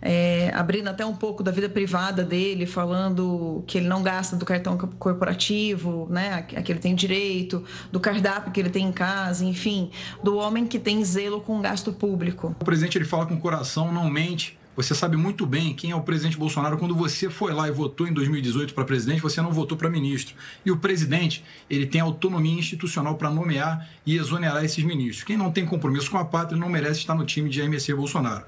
é, 0.00 0.50
abrindo 0.54 0.88
até 0.88 1.04
um 1.04 1.14
pouco 1.14 1.42
da 1.42 1.50
vida 1.50 1.68
privada 1.68 2.22
dele, 2.22 2.66
falando 2.66 3.62
que 3.66 3.78
ele 3.78 3.88
não 3.88 4.02
gasta 4.02 4.36
do 4.36 4.44
cartão 4.44 4.76
corporativo, 4.76 6.06
né, 6.10 6.46
a 6.56 6.62
que 6.62 6.72
ele 6.72 6.78
tem 6.78 6.94
direito, 6.94 7.64
do 7.90 8.00
cardápio 8.00 8.52
que 8.52 8.60
ele 8.60 8.70
tem 8.70 8.86
em 8.86 8.92
casa, 8.92 9.44
enfim, 9.44 9.90
do 10.22 10.36
homem 10.36 10.66
que 10.66 10.78
tem 10.78 11.04
zelo 11.04 11.40
com 11.40 11.58
o 11.58 11.60
gasto 11.60 11.92
público. 11.92 12.54
O 12.60 12.64
presidente 12.64 12.98
ele 12.98 13.04
fala 13.04 13.26
com 13.26 13.34
o 13.34 13.40
coração, 13.40 13.92
não 13.92 14.08
mente. 14.08 14.58
Você 14.78 14.94
sabe 14.94 15.16
muito 15.16 15.44
bem 15.44 15.74
quem 15.74 15.90
é 15.90 15.96
o 15.96 16.02
presidente 16.02 16.36
Bolsonaro. 16.36 16.78
Quando 16.78 16.94
você 16.94 17.28
foi 17.28 17.52
lá 17.52 17.66
e 17.66 17.72
votou 17.72 18.06
em 18.06 18.12
2018 18.12 18.72
para 18.74 18.84
presidente, 18.84 19.20
você 19.20 19.42
não 19.42 19.50
votou 19.50 19.76
para 19.76 19.90
ministro. 19.90 20.36
E 20.64 20.70
o 20.70 20.76
presidente, 20.76 21.44
ele 21.68 21.84
tem 21.84 22.00
autonomia 22.00 22.56
institucional 22.56 23.16
para 23.16 23.28
nomear 23.28 23.88
e 24.06 24.16
exonerar 24.16 24.64
esses 24.64 24.84
ministros. 24.84 25.24
Quem 25.24 25.36
não 25.36 25.50
tem 25.50 25.66
compromisso 25.66 26.08
com 26.08 26.18
a 26.18 26.24
pátria 26.24 26.56
não 26.56 26.68
merece 26.68 27.00
estar 27.00 27.16
no 27.16 27.26
time 27.26 27.50
de 27.50 27.60
AMC 27.60 27.92
Bolsonaro. 27.92 28.44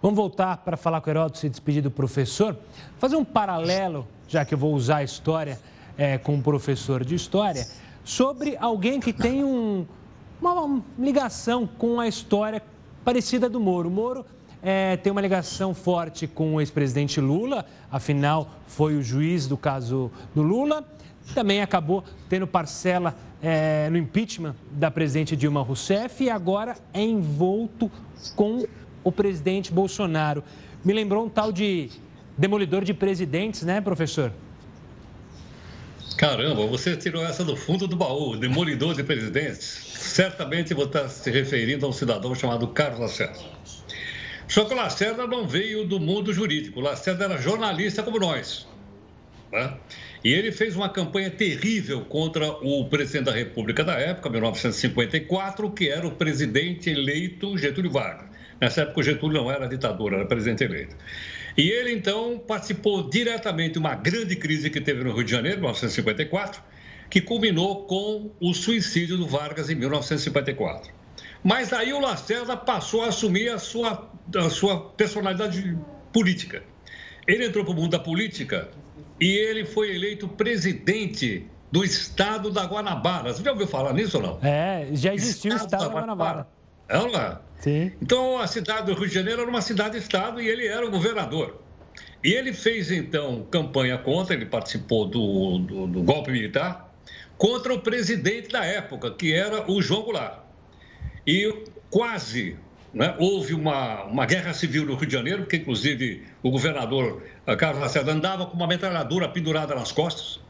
Vamos 0.00 0.16
voltar 0.16 0.58
para 0.58 0.76
falar 0.76 1.00
com 1.00 1.10
o 1.10 1.12
Heródoto 1.12 1.44
e 1.44 1.48
despedir 1.48 1.82
do 1.82 1.90
professor. 1.90 2.56
Fazer 2.98 3.16
um 3.16 3.24
paralelo, 3.24 4.06
já 4.28 4.44
que 4.44 4.54
eu 4.54 4.58
vou 4.58 4.72
usar 4.72 4.98
a 4.98 5.02
história 5.02 5.58
é, 5.96 6.16
com 6.16 6.34
um 6.34 6.40
professor 6.40 7.04
de 7.04 7.16
história, 7.16 7.66
sobre 8.04 8.56
alguém 8.60 9.00
que 9.00 9.12
tem 9.12 9.42
um, 9.42 9.84
uma 10.40 10.80
ligação 10.96 11.66
com 11.66 11.98
a 11.98 12.06
história 12.06 12.62
parecida 13.04 13.48
do 13.48 13.58
Moro. 13.58 13.88
O 13.88 13.90
Moro 13.90 14.24
é, 14.62 14.96
tem 14.96 15.10
uma 15.10 15.20
ligação 15.20 15.74
forte 15.74 16.28
com 16.28 16.54
o 16.54 16.60
ex-presidente 16.60 17.20
Lula, 17.20 17.66
afinal, 17.90 18.48
foi 18.68 18.94
o 18.94 19.02
juiz 19.02 19.48
do 19.48 19.56
caso 19.56 20.12
do 20.32 20.42
Lula. 20.42 20.84
Também 21.34 21.60
acabou 21.60 22.04
tendo 22.28 22.46
parcela 22.46 23.16
é, 23.42 23.88
no 23.90 23.98
impeachment 23.98 24.54
da 24.70 24.92
presidente 24.92 25.36
Dilma 25.36 25.60
Rousseff 25.60 26.22
e 26.22 26.30
agora 26.30 26.76
é 26.94 27.02
envolto 27.02 27.90
com 28.36 28.64
o 29.08 29.12
presidente 29.12 29.72
Bolsonaro. 29.72 30.44
Me 30.84 30.92
lembrou 30.92 31.24
um 31.24 31.28
tal 31.28 31.50
de 31.50 31.88
demolidor 32.36 32.84
de 32.84 32.92
presidentes, 32.92 33.62
né, 33.62 33.80
professor? 33.80 34.32
Caramba, 36.16 36.66
você 36.66 36.96
tirou 36.96 37.24
essa 37.24 37.44
do 37.44 37.56
fundo 37.56 37.86
do 37.86 37.96
baú, 37.96 38.36
demolidor 38.36 38.94
de 38.94 39.02
presidentes. 39.02 39.64
Certamente 39.64 40.74
você 40.74 40.86
está 40.86 41.08
se 41.08 41.30
referindo 41.30 41.86
a 41.86 41.88
um 41.88 41.92
cidadão 41.92 42.34
chamado 42.34 42.68
Carlos 42.68 43.00
Lacerda. 43.00 43.38
Só 44.46 44.64
que 44.64 44.74
o 44.74 44.76
Lacerda 44.76 45.26
não 45.26 45.46
veio 45.46 45.86
do 45.86 46.00
mundo 46.00 46.32
jurídico, 46.32 46.80
o 46.80 46.82
Lacerda 46.82 47.24
era 47.24 47.38
jornalista 47.38 48.02
como 48.02 48.18
nós. 48.18 48.66
Né? 49.52 49.74
E 50.24 50.32
ele 50.32 50.50
fez 50.52 50.74
uma 50.74 50.88
campanha 50.88 51.30
terrível 51.30 52.04
contra 52.04 52.50
o 52.50 52.84
presidente 52.88 53.26
da 53.26 53.32
República 53.32 53.84
da 53.84 53.94
época, 53.94 54.28
1954, 54.28 55.70
que 55.70 55.88
era 55.88 56.06
o 56.06 56.10
presidente 56.10 56.90
eleito 56.90 57.56
Getúlio 57.56 57.90
Vargas. 57.90 58.37
Nessa 58.60 58.82
época, 58.82 59.00
o 59.00 59.02
Getúlio 59.02 59.42
não 59.42 59.50
era 59.50 59.68
ditador, 59.68 60.12
era 60.12 60.26
presidente 60.26 60.64
eleito. 60.64 60.96
E 61.56 61.70
ele, 61.70 61.92
então, 61.92 62.38
participou 62.38 63.08
diretamente 63.08 63.72
de 63.72 63.78
uma 63.78 63.94
grande 63.94 64.36
crise 64.36 64.70
que 64.70 64.80
teve 64.80 65.02
no 65.04 65.12
Rio 65.12 65.24
de 65.24 65.30
Janeiro, 65.30 65.58
em 65.58 65.60
1954, 65.60 66.62
que 67.10 67.20
culminou 67.20 67.84
com 67.86 68.30
o 68.40 68.52
suicídio 68.52 69.16
do 69.16 69.26
Vargas 69.26 69.70
em 69.70 69.74
1954. 69.74 70.92
Mas 71.42 71.72
aí 71.72 71.92
o 71.92 72.00
Lacerda 72.00 72.56
passou 72.56 73.02
a 73.02 73.08
assumir 73.08 73.48
a 73.48 73.58
sua, 73.58 74.10
a 74.36 74.50
sua 74.50 74.90
personalidade 74.90 75.76
política. 76.12 76.62
Ele 77.26 77.46
entrou 77.46 77.64
para 77.64 77.72
o 77.72 77.76
mundo 77.76 77.92
da 77.92 77.98
política 77.98 78.68
e 79.20 79.26
ele 79.26 79.64
foi 79.64 79.94
eleito 79.94 80.28
presidente 80.28 81.46
do 81.70 81.84
estado 81.84 82.50
da 82.50 82.64
Guanabara. 82.64 83.32
Você 83.32 83.42
já 83.42 83.52
ouviu 83.52 83.66
falar 83.66 83.92
nisso 83.92 84.16
ou 84.18 84.22
não? 84.22 84.38
É, 84.42 84.88
já 84.92 85.14
existiu 85.14 85.54
estado 85.54 85.62
o 85.62 85.66
estado 85.66 85.80
da 85.80 86.00
Guanabara. 86.00 86.46
Guanabara. 86.88 87.12
É 87.12 87.18
lá. 87.18 87.42
Sim. 87.60 87.92
Então, 88.00 88.38
a 88.38 88.46
cidade 88.46 88.86
do 88.86 88.94
Rio 88.94 89.08
de 89.08 89.14
Janeiro 89.14 89.42
era 89.42 89.50
uma 89.50 89.60
cidade-estado 89.60 90.40
e 90.40 90.48
ele 90.48 90.66
era 90.66 90.86
o 90.86 90.90
governador. 90.90 91.60
E 92.22 92.32
ele 92.32 92.52
fez, 92.52 92.90
então, 92.90 93.46
campanha 93.50 93.98
contra, 93.98 94.34
ele 94.34 94.46
participou 94.46 95.06
do, 95.06 95.58
do, 95.58 95.86
do 95.86 96.02
golpe 96.02 96.30
militar, 96.30 96.92
contra 97.36 97.72
o 97.72 97.80
presidente 97.80 98.48
da 98.48 98.64
época, 98.64 99.10
que 99.12 99.32
era 99.32 99.70
o 99.70 99.80
João 99.80 100.02
Goulart. 100.02 100.40
E 101.26 101.64
quase 101.90 102.56
né, 102.92 103.14
houve 103.18 103.54
uma, 103.54 104.04
uma 104.04 104.26
guerra 104.26 104.52
civil 104.52 104.84
no 104.84 104.94
Rio 104.94 105.06
de 105.06 105.12
Janeiro, 105.12 105.42
porque, 105.42 105.56
inclusive, 105.56 106.24
o 106.42 106.50
governador 106.50 107.22
eh, 107.46 107.56
Carlos 107.56 107.80
Lacerda 107.80 108.12
andava 108.12 108.46
com 108.46 108.56
uma 108.56 108.66
metralhadora 108.66 109.28
pendurada 109.28 109.74
nas 109.74 109.92
costas. 109.92 110.40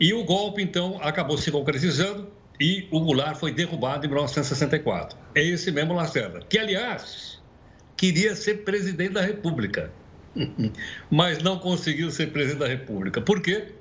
E 0.00 0.12
o 0.12 0.24
golpe, 0.24 0.62
então, 0.62 0.98
acabou 1.02 1.36
se 1.36 1.50
concretizando 1.50 2.28
e 2.60 2.86
o 2.90 3.00
Goulart 3.00 3.36
foi 3.36 3.52
derrubado 3.52 4.06
em 4.06 4.08
1964. 4.08 5.18
É 5.34 5.42
esse 5.42 5.70
mesmo 5.72 5.94
Lacerda, 5.94 6.40
que, 6.48 6.58
aliás, 6.58 7.42
queria 7.96 8.34
ser 8.34 8.64
presidente 8.64 9.14
da 9.14 9.22
República, 9.22 9.90
mas 11.10 11.42
não 11.42 11.58
conseguiu 11.58 12.10
ser 12.10 12.32
presidente 12.32 12.60
da 12.60 12.68
República. 12.68 13.20
Por 13.20 13.40
quê? 13.40 13.72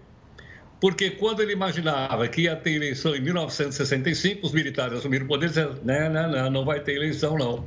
porque 0.84 1.11
quando 1.11 1.41
ele 1.41 1.53
imaginava 1.53 2.28
que 2.28 2.41
ia 2.41 2.57
ter 2.57 2.71
eleição 2.71 3.15
em 3.15 3.21
1965, 3.21 4.45
os 4.45 4.51
militares 4.51 4.97
assumiram 4.97 5.24
o 5.24 5.30
poder 5.30 5.45
e 5.45 5.47
disseram, 5.47 5.78
não, 5.82 6.09
não, 6.09 6.30
não, 6.30 6.51
não 6.51 6.65
vai 6.65 6.82
ter 6.82 6.97
eleição 6.97 7.38
não. 7.38 7.65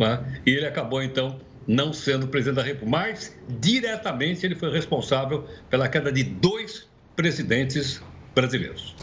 Né? 0.00 0.40
E 0.46 0.52
ele 0.52 0.64
acabou, 0.64 1.02
então, 1.02 1.38
não 1.68 1.92
sendo 1.92 2.26
presidente 2.28 2.56
da 2.56 2.62
República, 2.62 2.90
mas 2.90 3.38
diretamente 3.60 4.46
ele 4.46 4.54
foi 4.54 4.72
responsável 4.72 5.46
pela 5.68 5.86
queda 5.86 6.10
de 6.10 6.24
dois 6.24 6.88
presidentes 7.14 8.00
brasileiros. 8.34 8.96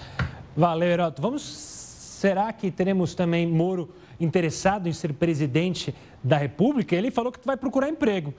Valeu, 0.56 0.88
Heroto. 0.88 1.22
Vamos. 1.22 1.42
Será 1.44 2.54
que 2.54 2.72
teremos 2.72 3.14
também 3.16 3.46
Moro 3.46 3.94
interessado 4.20 4.88
em 4.88 4.94
ser 4.94 5.14
presidente 5.14 5.94
da 6.24 6.38
República? 6.38 6.96
Ele 6.96 7.12
falou 7.12 7.32
que 7.32 7.40
vai 7.46 7.58
procurar 7.58 7.90
emprego. 7.90 8.34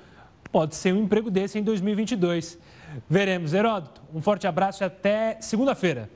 Pode 0.51 0.75
ser 0.75 0.95
um 0.95 1.03
emprego 1.03 1.31
desse 1.31 1.59
em 1.59 1.63
2022. 1.63 2.59
Veremos. 3.11 3.53
Heródoto, 3.53 4.01
um 4.15 4.23
forte 4.23 4.47
abraço 4.47 4.83
e 4.83 4.87
até 4.87 5.37
segunda-feira. 5.41 6.09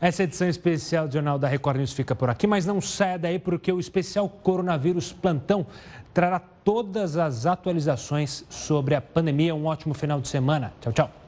Essa 0.00 0.24
edição 0.24 0.48
especial 0.48 1.06
do 1.06 1.14
Jornal 1.14 1.38
da 1.38 1.46
Record 1.46 1.76
News 1.78 1.92
fica 1.92 2.14
por 2.14 2.28
aqui, 2.28 2.44
mas 2.46 2.66
não 2.66 2.80
saia 2.80 3.16
daí 3.16 3.38
porque 3.38 3.70
o 3.72 3.78
especial 3.78 4.28
Coronavírus 4.28 5.12
Plantão 5.12 5.64
trará 6.12 6.40
todas 6.40 7.16
as 7.16 7.46
atualizações 7.46 8.44
sobre 8.50 8.96
a 8.96 9.00
pandemia. 9.00 9.54
Um 9.54 9.66
ótimo 9.66 9.94
final 9.94 10.20
de 10.20 10.28
semana. 10.28 10.72
Tchau, 10.80 10.92
tchau. 10.92 11.21